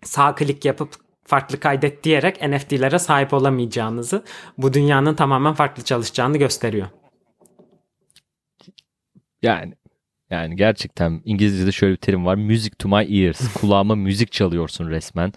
sağ 0.04 0.36
klik 0.36 0.66
yapıp 0.66 1.03
farklı 1.26 1.60
kaydet 1.60 2.04
diyerek 2.04 2.42
NFT'lere 2.50 3.00
sahip 3.00 3.34
olamayacağınızı, 3.34 4.24
bu 4.58 4.74
dünyanın 4.74 5.16
tamamen 5.16 5.54
farklı 5.54 5.84
çalışacağını 5.84 6.38
gösteriyor. 6.38 6.88
Yani 9.42 9.74
yani 10.30 10.56
gerçekten 10.56 11.22
İngilizce'de 11.26 11.72
şöyle 11.72 11.92
bir 11.92 11.98
terim 11.98 12.26
var. 12.26 12.36
Music 12.36 12.72
to 12.80 12.90
my 12.90 13.24
ears. 13.24 13.54
Kulağıma 13.62 13.96
müzik 13.96 14.32
çalıyorsun 14.32 14.90
resmen. 14.90 15.34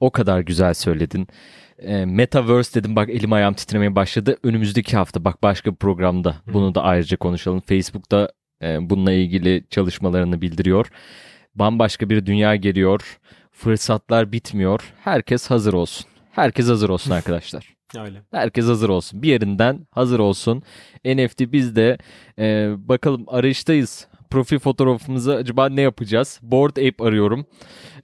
O 0.00 0.10
kadar 0.10 0.40
güzel 0.40 0.74
söyledin. 0.74 1.28
E, 1.78 2.04
Metaverse 2.04 2.80
dedim 2.80 2.96
bak 2.96 3.10
elim 3.10 3.32
ayağım 3.32 3.54
titremeye 3.54 3.96
başladı. 3.96 4.36
Önümüzdeki 4.42 4.96
hafta 4.96 5.24
bak 5.24 5.42
başka 5.42 5.70
bir 5.70 5.76
programda 5.76 6.36
bunu 6.52 6.74
da 6.74 6.82
ayrıca 6.82 7.16
konuşalım. 7.16 7.60
Facebook'ta 7.60 8.32
e, 8.62 8.90
bununla 8.90 9.12
ilgili 9.12 9.64
çalışmalarını 9.70 10.40
bildiriyor. 10.40 10.86
Bambaşka 11.54 12.10
bir 12.10 12.26
dünya 12.26 12.56
geliyor. 12.56 13.18
Fırsatlar 13.58 14.32
bitmiyor. 14.32 14.94
Herkes 15.04 15.50
hazır 15.50 15.72
olsun. 15.72 16.06
Herkes 16.30 16.68
hazır 16.68 16.88
olsun 16.88 17.10
arkadaşlar. 17.10 17.74
Öyle. 17.98 18.22
Herkes 18.30 18.66
hazır 18.66 18.88
olsun. 18.88 19.22
Bir 19.22 19.28
yerinden 19.28 19.86
hazır 19.90 20.18
olsun. 20.18 20.62
NFT 21.04 21.40
biz 21.40 21.76
de 21.76 21.98
e, 22.38 22.74
bakalım 22.78 23.24
arayıştayız. 23.26 24.08
Profil 24.30 24.58
fotoğrafımızı 24.58 25.34
acaba 25.34 25.68
ne 25.68 25.80
yapacağız? 25.80 26.40
Board 26.42 26.76
Ape 26.76 27.04
arıyorum. 27.04 27.46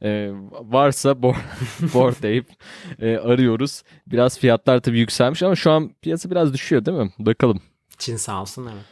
E, 0.02 0.30
varsa 0.60 1.22
board, 1.22 1.36
board 1.94 2.16
Ape 2.16 2.44
e, 2.98 3.16
arıyoruz. 3.16 3.82
Biraz 4.06 4.38
fiyatlar 4.38 4.80
tabii 4.80 4.98
yükselmiş 4.98 5.42
ama 5.42 5.54
şu 5.54 5.70
an 5.70 5.90
piyasa 6.02 6.30
biraz 6.30 6.52
düşüyor 6.52 6.84
değil 6.84 6.98
mi? 6.98 7.12
Bakalım. 7.18 7.60
Çin 7.98 8.16
sağ 8.16 8.40
olsun 8.40 8.68
evet. 8.72 8.84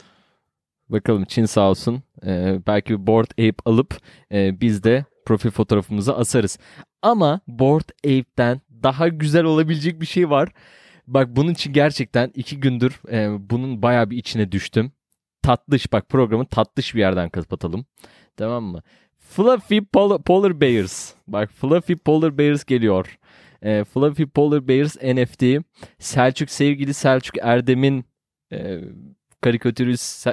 Bakalım 0.89 1.25
Çin 1.25 1.45
sağ 1.45 1.71
olsun. 1.71 2.03
E, 2.27 2.61
belki 2.67 2.93
bir 3.01 3.07
Board 3.07 3.31
Ape 3.31 3.57
alıp 3.65 3.99
e, 4.33 4.61
biz 4.61 4.85
de 4.85 5.05
profil 5.27 5.51
fotoğrafımızı 5.51 6.17
asarız. 6.17 6.59
Ama 7.03 7.41
Board 7.49 7.89
Ape'den 8.05 8.61
daha 8.83 9.09
güzel 9.09 9.45
olabilecek 9.45 10.01
bir 10.01 10.07
şey 10.07 10.31
var. 10.31 10.49
Bak 11.07 11.37
bunun 11.37 11.53
için 11.53 11.73
gerçekten 11.73 12.31
iki 12.35 12.61
gündür 12.61 13.01
e, 13.11 13.51
bunun 13.51 13.83
bayağı 13.83 14.11
bir 14.11 14.17
içine 14.17 14.53
düştüm. 14.53 14.93
Tatlış 15.43 15.93
bak 15.93 16.09
programı 16.09 16.47
tatlış 16.47 16.95
bir 16.95 17.01
yerden 17.01 17.31
kapatalım. 17.31 17.87
Tamam 18.37 18.65
mı? 18.65 18.83
Fluffy 19.19 19.85
Polar, 19.85 20.23
Polar 20.23 20.61
Bears. 20.61 21.15
Bak 21.29 21.51
Fluffy 21.53 21.97
Polar 21.97 22.39
Bears 22.39 22.65
geliyor. 22.65 23.19
E, 23.63 23.85
Fluffy 23.85 24.27
Polar 24.27 24.69
Bears 24.69 24.97
NFT. 25.03 25.45
Selçuk 25.99 26.51
sevgili 26.51 26.95
Selçuk 26.95 27.37
Erdem'in 27.41 28.05
e, 28.53 28.81
karikatürist 29.43 30.27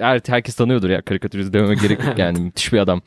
her, 0.00 0.20
herkes 0.26 0.54
tanıyordur 0.54 0.90
ya 0.90 1.02
karikatürist 1.02 1.52
dememe 1.52 1.74
gerek 1.82 2.04
yok 2.04 2.18
yani 2.18 2.40
müthiş 2.40 2.72
bir 2.72 2.78
adam. 2.78 3.02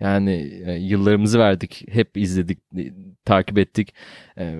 Yani 0.00 0.62
e, 0.66 0.72
yıllarımızı 0.72 1.38
verdik, 1.38 1.84
hep 1.90 2.16
izledik, 2.16 2.58
takip 3.24 3.58
ettik. 3.58 3.94
E, 4.38 4.58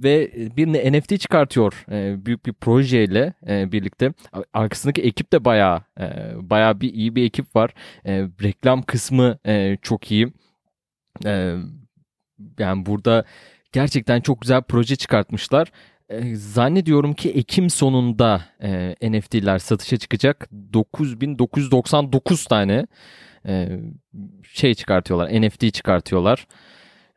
ve 0.00 0.32
bir 0.56 0.92
NFT 0.92 1.20
çıkartıyor 1.20 1.84
e, 1.90 2.26
büyük 2.26 2.46
bir 2.46 2.52
projeyle 2.52 3.34
e, 3.48 3.72
birlikte. 3.72 4.12
Arkasındaki 4.52 5.02
ekip 5.02 5.32
de 5.32 5.44
bayağı 5.44 5.82
e, 6.00 6.06
bayağı 6.36 6.80
bir 6.80 6.94
iyi 6.94 7.16
bir 7.16 7.24
ekip 7.24 7.56
var. 7.56 7.74
E, 8.06 8.28
reklam 8.42 8.82
kısmı 8.82 9.38
e, 9.46 9.76
çok 9.82 10.10
iyi. 10.10 10.32
E, 11.26 11.54
yani 12.58 12.86
burada 12.86 13.24
gerçekten 13.72 14.20
çok 14.20 14.40
güzel 14.40 14.62
proje 14.62 14.96
çıkartmışlar. 14.96 15.68
E, 16.12 16.36
zannediyorum 16.36 17.12
ki 17.12 17.30
Ekim 17.30 17.70
sonunda 17.70 18.42
e, 18.62 19.10
NFT'ler 19.10 19.58
satışa 19.58 19.96
çıkacak. 19.96 20.48
9999 20.72 22.44
tane 22.44 22.86
e, 23.46 23.80
şey 24.52 24.74
çıkartıyorlar, 24.74 25.42
NFT 25.42 25.74
çıkartıyorlar. 25.74 26.46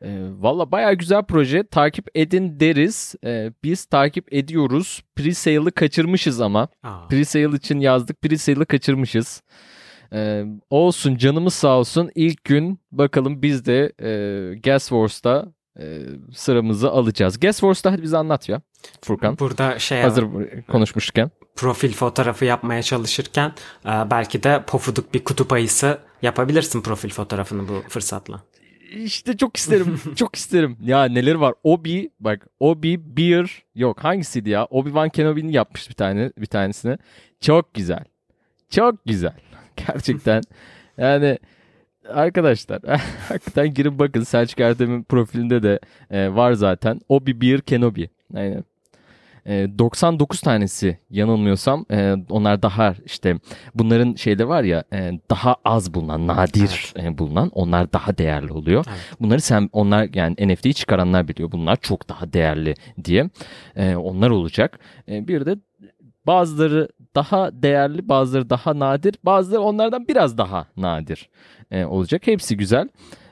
E, 0.02 0.08
Valla 0.38 0.72
baya 0.72 0.92
güzel 0.92 1.22
proje. 1.22 1.66
Takip 1.66 2.08
edin 2.14 2.60
deriz. 2.60 3.14
E, 3.24 3.52
biz 3.64 3.84
takip 3.84 4.32
ediyoruz. 4.32 5.02
Pre-sale'ı 5.16 5.72
kaçırmışız 5.72 6.40
ama. 6.40 6.68
Aa. 6.82 7.08
Pre-sale 7.10 7.56
için 7.56 7.80
yazdık. 7.80 8.22
Pre-sale'ı 8.22 8.66
kaçırmışız. 8.66 9.42
E, 10.12 10.44
olsun 10.70 11.16
canımız 11.16 11.54
sağ 11.54 11.78
olsun. 11.78 12.10
İlk 12.14 12.44
gün 12.44 12.80
bakalım 12.92 13.42
biz 13.42 13.66
de 13.66 13.92
e, 14.02 14.58
Gas 14.58 14.88
Wars'ta 14.88 15.52
e, 15.80 16.00
sıramızı 16.34 16.90
alacağız. 16.90 17.40
Gas 17.40 17.60
Wars'ta 17.60 17.92
hadi 17.92 18.02
bize 18.02 18.16
anlat 18.16 18.48
ya 18.48 18.60
Furkan. 19.02 19.38
Burada 19.38 19.78
şey 19.78 20.02
Hazır 20.02 20.26
konuşmuşken. 20.68 21.30
Profil 21.56 21.92
fotoğrafı 21.92 22.44
yapmaya 22.44 22.82
çalışırken 22.82 23.52
e, 23.84 23.90
belki 24.10 24.42
de 24.42 24.64
pofuduk 24.66 25.14
bir 25.14 25.24
kutup 25.24 25.52
ayısı 25.52 25.98
yapabilirsin 26.22 26.82
profil 26.82 27.10
fotoğrafını 27.10 27.68
bu 27.68 27.82
fırsatla. 27.88 28.42
İşte 28.94 29.36
çok 29.36 29.56
isterim. 29.56 30.00
çok 30.16 30.36
isterim. 30.36 30.76
Ya 30.82 31.04
neler 31.04 31.34
var? 31.34 31.54
Obi 31.62 32.10
bak 32.20 32.46
Obi 32.60 33.16
Beer 33.16 33.62
yok 33.74 34.04
hangisiydi 34.04 34.50
ya? 34.50 34.64
Obi-Wan 34.64 35.10
Kenobi'nin 35.10 35.52
yapmış 35.52 35.88
bir 35.88 35.94
tane 35.94 36.32
bir 36.38 36.46
tanesini. 36.46 36.98
Çok 37.40 37.74
güzel. 37.74 38.04
Çok 38.70 39.04
güzel. 39.04 39.34
Gerçekten. 39.86 40.42
Yani 40.98 41.38
arkadaşlar 42.08 42.82
hakikaten 43.28 43.74
girin 43.74 43.98
bakın 43.98 44.22
Selçuk 44.22 44.60
Erdem'in 44.60 45.02
profilinde 45.02 45.62
de 45.62 45.80
e, 46.10 46.34
var 46.34 46.52
zaten. 46.52 47.00
Obi 47.08 47.40
Beer 47.40 47.60
Kenobi. 47.60 48.10
Aynen. 48.34 48.64
99 49.46 50.40
tanesi 50.40 50.98
yanılmıyorsam 51.10 51.86
e, 51.90 52.14
onlar 52.30 52.62
daha 52.62 52.94
işte 53.04 53.36
bunların 53.74 54.14
şeyde 54.14 54.48
var 54.48 54.62
ya 54.62 54.84
e, 54.92 55.20
daha 55.30 55.56
az 55.64 55.94
bulunan 55.94 56.26
nadir 56.26 56.92
evet. 56.96 57.06
E, 57.06 57.18
bulunan 57.18 57.50
onlar 57.54 57.92
daha 57.92 58.18
değerli 58.18 58.52
oluyor. 58.52 58.84
Evet. 58.88 58.98
Bunları 59.20 59.40
sen 59.40 59.68
onlar 59.72 60.08
yani 60.14 60.34
NFT'yi 60.54 60.74
çıkaranlar 60.74 61.28
biliyor 61.28 61.52
bunlar 61.52 61.76
çok 61.76 62.08
daha 62.08 62.32
değerli 62.32 62.74
diye 63.04 63.30
onlar 63.96 64.30
olacak. 64.30 64.78
Bir 65.08 65.46
de 65.46 65.56
bazıları 66.26 66.88
daha 67.14 67.62
değerli 67.62 68.08
bazıları 68.08 68.50
daha 68.50 68.78
nadir 68.78 69.14
bazıları 69.22 69.60
onlardan 69.60 70.08
biraz 70.08 70.38
daha 70.38 70.66
nadir 70.76 71.28
olacak. 71.74 72.26
Hepsi 72.26 72.56
güzel 72.56 72.88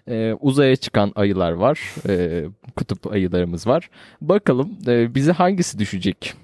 e, 0.08 0.34
uzaya 0.40 0.76
çıkan 0.76 1.12
ayılar 1.14 1.52
var. 1.52 1.80
E, 2.08 2.44
kutup 2.76 3.12
ayılarımız 3.12 3.66
var. 3.66 3.90
Bakalım 4.20 4.78
e, 4.86 5.14
bize 5.14 5.32
hangisi 5.32 5.78
düşecek? 5.78 6.34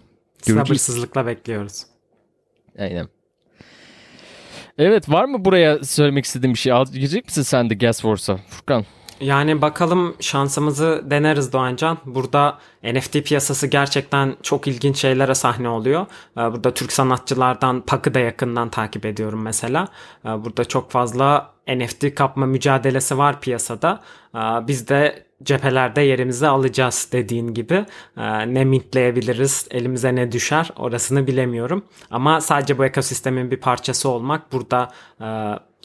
Göreceğiz. 0.47 0.67
Sabırsızlıkla 0.67 1.27
bekliyoruz. 1.27 1.83
Aynen. 2.79 3.09
Evet 4.79 5.09
var 5.09 5.25
mı 5.25 5.45
buraya 5.45 5.85
söylemek 5.85 6.25
istediğin 6.25 6.55
bir 6.55 6.59
şey? 6.59 6.73
Girecek 6.93 7.25
misin 7.25 7.43
sen 7.43 7.71
de 7.71 7.75
Gas 7.75 8.03
Force'a 8.03 8.37
Furkan? 8.37 8.85
Yani 9.21 9.63
bakalım 9.63 10.17
şansımızı 10.21 11.03
deneriz 11.11 11.53
Doğancan. 11.53 11.99
Burada 12.05 12.59
NFT 12.83 13.13
piyasası 13.13 13.67
gerçekten 13.67 14.37
çok 14.43 14.67
ilginç 14.67 14.97
şeylere 14.97 15.35
sahne 15.35 15.69
oluyor. 15.69 16.07
Ee, 16.37 16.41
burada 16.41 16.75
Türk 16.75 16.93
sanatçılardan 16.93 17.81
Pak'ı 17.81 18.15
da 18.15 18.19
yakından 18.19 18.69
takip 18.69 19.07
ediyorum 19.07 19.43
mesela. 19.43 19.89
Ee, 20.25 20.29
burada 20.29 20.65
çok 20.65 20.91
fazla 20.91 21.53
NFT 21.69 22.15
kapma 22.15 22.47
mücadelesi 22.47 23.19
var 23.19 23.41
piyasada. 23.41 24.01
Ee, 24.35 24.39
biz 24.39 24.89
de 24.89 25.27
cephelerde 25.43 26.01
yerimizi 26.01 26.47
alacağız 26.47 27.09
dediğin 27.13 27.55
gibi. 27.55 27.85
Ne 28.47 28.65
mintleyebiliriz, 28.65 29.67
elimize 29.71 30.15
ne 30.15 30.33
düşer 30.33 30.71
orasını 30.77 31.27
bilemiyorum. 31.27 31.85
Ama 32.11 32.41
sadece 32.41 32.79
bu 32.79 32.85
ekosistemin 32.85 33.51
bir 33.51 33.57
parçası 33.57 34.09
olmak 34.09 34.53
burada 34.53 34.91
e, 35.21 35.27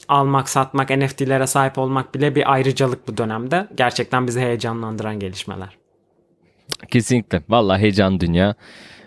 almak, 0.08 0.48
satmak, 0.48 0.90
NFT'lere 0.90 1.46
sahip 1.46 1.78
olmak 1.78 2.14
bile 2.14 2.34
bir 2.34 2.52
ayrıcalık 2.52 3.08
bu 3.08 3.16
dönemde. 3.16 3.68
Gerçekten 3.76 4.26
bizi 4.26 4.40
heyecanlandıran 4.40 5.20
gelişmeler. 5.20 5.76
Kesinlikle. 6.90 7.42
Vallahi 7.48 7.80
heyecan 7.80 8.20
dünya. 8.20 8.54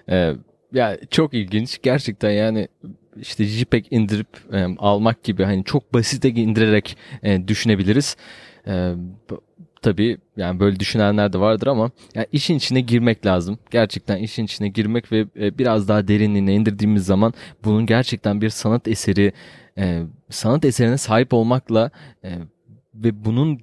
Ee, 0.10 0.34
ya 0.74 0.98
çok 1.12 1.34
ilginç. 1.34 1.82
Gerçekten 1.84 2.32
yani 2.32 2.68
işte 3.22 3.44
JPEG 3.44 3.86
indirip 3.92 4.54
e, 4.54 4.66
almak 4.78 5.24
gibi 5.24 5.44
hani 5.44 5.64
çok 5.64 5.94
basite 5.94 6.30
indirerek 6.30 6.98
e, 7.24 7.48
düşünebiliriz. 7.48 8.18
E, 8.68 8.94
tabii 9.82 10.18
yani 10.38 10.60
böyle 10.60 10.80
düşünenler 10.80 11.34
de 11.34 11.40
vardır 11.40 11.68
ama 11.68 11.92
yani 12.16 12.28
işin 12.32 12.56
içine 12.56 12.82
girmek 12.82 13.26
lazım. 13.26 13.60
Gerçekten 13.72 14.18
işin 14.18 14.46
içine 14.46 14.68
girmek 14.68 15.12
ve 15.12 15.26
e, 15.40 15.58
biraz 15.58 15.88
daha 15.88 16.08
derinliğine 16.08 16.56
indirdiğimiz 16.56 17.06
zaman 17.06 17.34
bunun 17.64 17.86
gerçekten 17.86 18.42
bir 18.42 18.50
sanat 18.50 18.88
eseri 18.88 19.34
e, 19.78 20.04
sanat 20.30 20.66
eserine 20.66 20.98
sahip 20.98 21.34
olmakla 21.34 21.92
e, 22.24 22.30
ve 22.96 23.26
bunun 23.26 23.60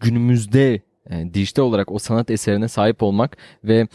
günümüzde 0.00 0.80
dijital 1.34 1.62
olarak 1.62 1.92
o 1.92 1.98
sanat 1.98 2.30
eserine 2.30 2.68
sahip 2.68 3.02
olmak 3.02 3.36
ve 3.64 3.88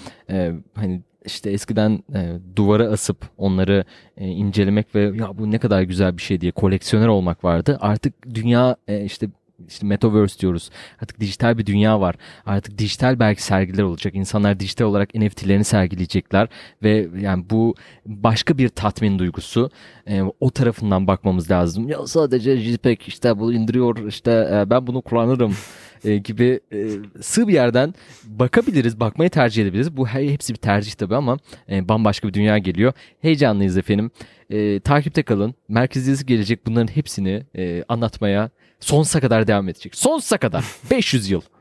hani 0.76 1.02
işte 1.26 1.52
eskiden 1.52 2.04
e, 2.16 2.40
duvara 2.56 2.88
asıp 2.88 3.18
onları 3.38 3.84
e, 4.18 4.28
incelemek 4.28 4.96
ve 4.96 5.02
ya 5.02 5.38
bu 5.38 5.52
ne 5.52 5.58
kadar 5.58 5.82
güzel 5.82 6.18
bir 6.18 6.22
şey 6.22 6.42
diye 6.42 6.52
koleksiyoner 6.52 7.08
olmak 7.08 7.44
vardı. 7.44 7.78
Artık 7.82 8.36
dünya 8.36 8.76
e, 8.88 9.04
işte 9.04 9.28
işte 9.68 9.86
metaverse 9.86 10.40
diyoruz. 10.40 10.70
Artık 11.02 11.20
dijital 11.20 11.58
bir 11.58 11.66
dünya 11.66 12.02
var. 12.02 12.16
Artık 12.46 12.78
dijital 12.78 13.20
belki 13.20 13.44
sergiler 13.44 13.84
olacak. 13.84 14.16
İnsanlar 14.16 14.60
dijital 14.60 14.86
olarak 14.86 15.16
NFT'lerini 15.16 15.64
sergileyecekler 15.64 16.48
ve 16.84 17.08
yani 17.20 17.46
bu 17.50 17.76
başka 18.06 18.58
bir 18.58 18.70
tatmin 18.70 19.20
duygusu. 19.20 19.70
E, 20.08 20.22
o 20.40 20.50
tarafından 20.50 21.08
bakmamız 21.08 21.52
lazım. 21.52 21.90
Ya 21.90 22.08
sadece 22.08 22.58
JPEG 22.58 23.00
işte 23.08 23.40
bu 23.40 23.54
indiriyor 23.54 24.08
işte 24.08 24.32
e, 24.54 24.70
ben 24.70 24.88
bunu 24.88 25.02
kullanırım 25.02 25.56
e, 26.04 26.18
gibi 26.18 26.60
e, 26.74 26.88
sığ 27.22 27.48
bir 27.48 27.54
yerden 27.54 27.94
bakabiliriz, 28.24 29.00
bakmayı 29.00 29.30
tercih 29.30 29.64
edebiliriz. 29.64 29.98
Bu 29.98 30.08
hepsi 30.08 30.54
bir 30.54 30.60
tercih 30.60 30.92
tabii 30.92 31.16
ama 31.16 31.38
e, 31.70 31.90
bambaşka 31.90 32.28
bir 32.28 32.34
dünya 32.34 32.58
geliyor. 32.58 32.94
Heyecanlıyız 33.22 33.78
efendim. 33.78 34.12
E, 34.50 34.80
takipte 34.80 35.24
kalın. 35.24 35.56
Merkeziyesi 35.68 36.26
gelecek 36.26 36.66
bunların 36.66 36.96
hepsini 36.96 37.44
e, 37.58 37.84
anlatmaya 37.88 38.50
sonsuza 38.80 39.20
kadar 39.20 39.48
devam 39.48 39.70
edecek. 39.70 39.96
Sonsuza 39.96 40.38
kadar. 40.38 40.66
500 40.92 41.30
yıl. 41.30 41.42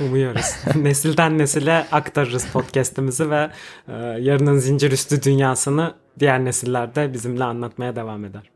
Umuyoruz. 0.00 0.54
Nesilden 0.74 1.38
nesile 1.38 1.86
aktarırız 1.92 2.46
podcast'imizi 2.52 3.30
ve 3.30 3.50
e, 3.88 3.92
yarının 4.20 4.58
zincir 4.58 4.92
üstü 4.92 5.22
dünyasını 5.22 5.94
diğer 6.18 6.44
nesillerde 6.44 7.12
bizimle 7.12 7.44
anlatmaya 7.44 7.96
devam 7.96 8.24
eder. 8.24 8.50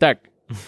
Tak. 0.00 0.18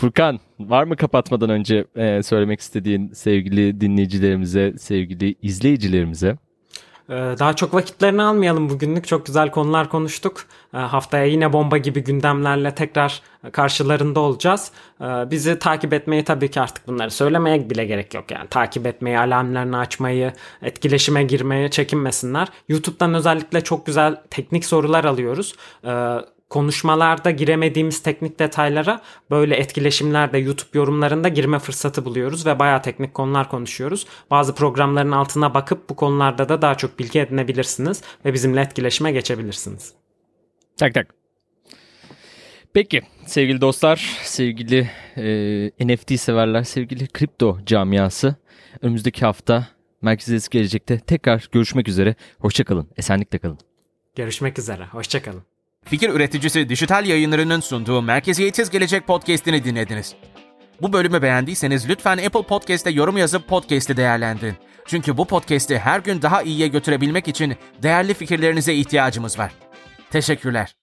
Furkan 0.00 0.40
var 0.60 0.84
mı 0.84 0.96
kapatmadan 0.96 1.50
önce 1.50 1.84
e, 1.96 2.22
söylemek 2.22 2.60
istediğin 2.60 3.12
sevgili 3.12 3.80
dinleyicilerimize, 3.80 4.74
sevgili 4.78 5.34
izleyicilerimize? 5.42 6.36
Ee, 7.10 7.14
daha 7.14 7.56
çok 7.56 7.74
vakitlerini 7.74 8.22
almayalım 8.22 8.70
bugünlük. 8.70 9.06
Çok 9.06 9.26
güzel 9.26 9.50
konular 9.50 9.88
konuştuk. 9.88 10.44
Ee, 10.74 10.76
haftaya 10.76 11.24
yine 11.24 11.52
bomba 11.52 11.76
gibi 11.76 12.04
gündemlerle 12.04 12.74
tekrar 12.74 13.22
karşılarında 13.52 14.20
olacağız. 14.20 14.72
Ee, 15.00 15.04
bizi 15.04 15.58
takip 15.58 15.92
etmeyi 15.92 16.24
tabii 16.24 16.50
ki 16.50 16.60
artık 16.60 16.88
bunları 16.88 17.10
söylemeye 17.10 17.70
bile 17.70 17.84
gerek 17.84 18.14
yok. 18.14 18.30
Yani 18.30 18.48
takip 18.48 18.86
etmeyi, 18.86 19.18
alarmlarını 19.18 19.78
açmayı, 19.78 20.32
etkileşime 20.62 21.22
girmeye 21.22 21.70
çekinmesinler. 21.70 22.48
YouTube'dan 22.68 23.14
özellikle 23.14 23.60
çok 23.60 23.86
güzel 23.86 24.16
teknik 24.30 24.64
sorular 24.64 25.04
alıyoruz 25.04 25.54
konuşmalarda 26.48 27.30
giremediğimiz 27.30 28.02
teknik 28.02 28.38
detaylara 28.38 29.02
böyle 29.30 29.56
etkileşimlerde 29.56 30.38
YouTube 30.38 30.78
yorumlarında 30.78 31.28
girme 31.28 31.58
fırsatı 31.58 32.04
buluyoruz 32.04 32.46
ve 32.46 32.58
bayağı 32.58 32.82
teknik 32.82 33.14
konular 33.14 33.48
konuşuyoruz. 33.48 34.06
Bazı 34.30 34.54
programların 34.54 35.12
altına 35.12 35.54
bakıp 35.54 35.90
bu 35.90 35.96
konularda 35.96 36.48
da 36.48 36.62
daha 36.62 36.74
çok 36.74 36.98
bilgi 36.98 37.20
edinebilirsiniz 37.20 38.02
ve 38.24 38.34
bizimle 38.34 38.60
etkileşime 38.60 39.12
geçebilirsiniz. 39.12 39.92
Tak 40.76 40.94
tak. 40.94 41.14
Peki 42.72 43.02
sevgili 43.26 43.60
dostlar, 43.60 44.18
sevgili 44.22 44.90
e, 45.16 45.86
NFT 45.94 46.20
severler, 46.20 46.62
sevgili 46.62 47.06
kripto 47.06 47.58
camiası 47.66 48.36
önümüzdeki 48.82 49.24
hafta 49.24 49.68
Merkez 50.02 50.48
Gelecek'te 50.48 50.98
tekrar 50.98 51.48
görüşmek 51.52 51.88
üzere. 51.88 52.14
Hoşçakalın, 52.38 52.88
esenlikle 52.96 53.38
kalın. 53.38 53.58
Görüşmek 54.16 54.58
üzere, 54.58 54.86
hoşçakalın. 54.86 55.57
Fikir 55.90 56.10
üreticisi 56.10 56.68
Dijital 56.68 57.06
Yayınları'nın 57.06 57.60
sunduğu 57.60 58.02
Merkeziyetsiz 58.02 58.70
Gelecek 58.70 59.06
podcast'ini 59.06 59.64
dinlediniz. 59.64 60.14
Bu 60.82 60.92
bölümü 60.92 61.22
beğendiyseniz 61.22 61.88
lütfen 61.88 62.18
Apple 62.18 62.42
Podcast'te 62.42 62.90
yorum 62.90 63.16
yazıp 63.16 63.48
podcast'i 63.48 63.96
değerlendirin. 63.96 64.56
Çünkü 64.86 65.16
bu 65.16 65.24
podcast'i 65.24 65.78
her 65.78 66.00
gün 66.00 66.22
daha 66.22 66.42
iyiye 66.42 66.68
götürebilmek 66.68 67.28
için 67.28 67.56
değerli 67.82 68.14
fikirlerinize 68.14 68.74
ihtiyacımız 68.74 69.38
var. 69.38 69.52
Teşekkürler. 70.10 70.77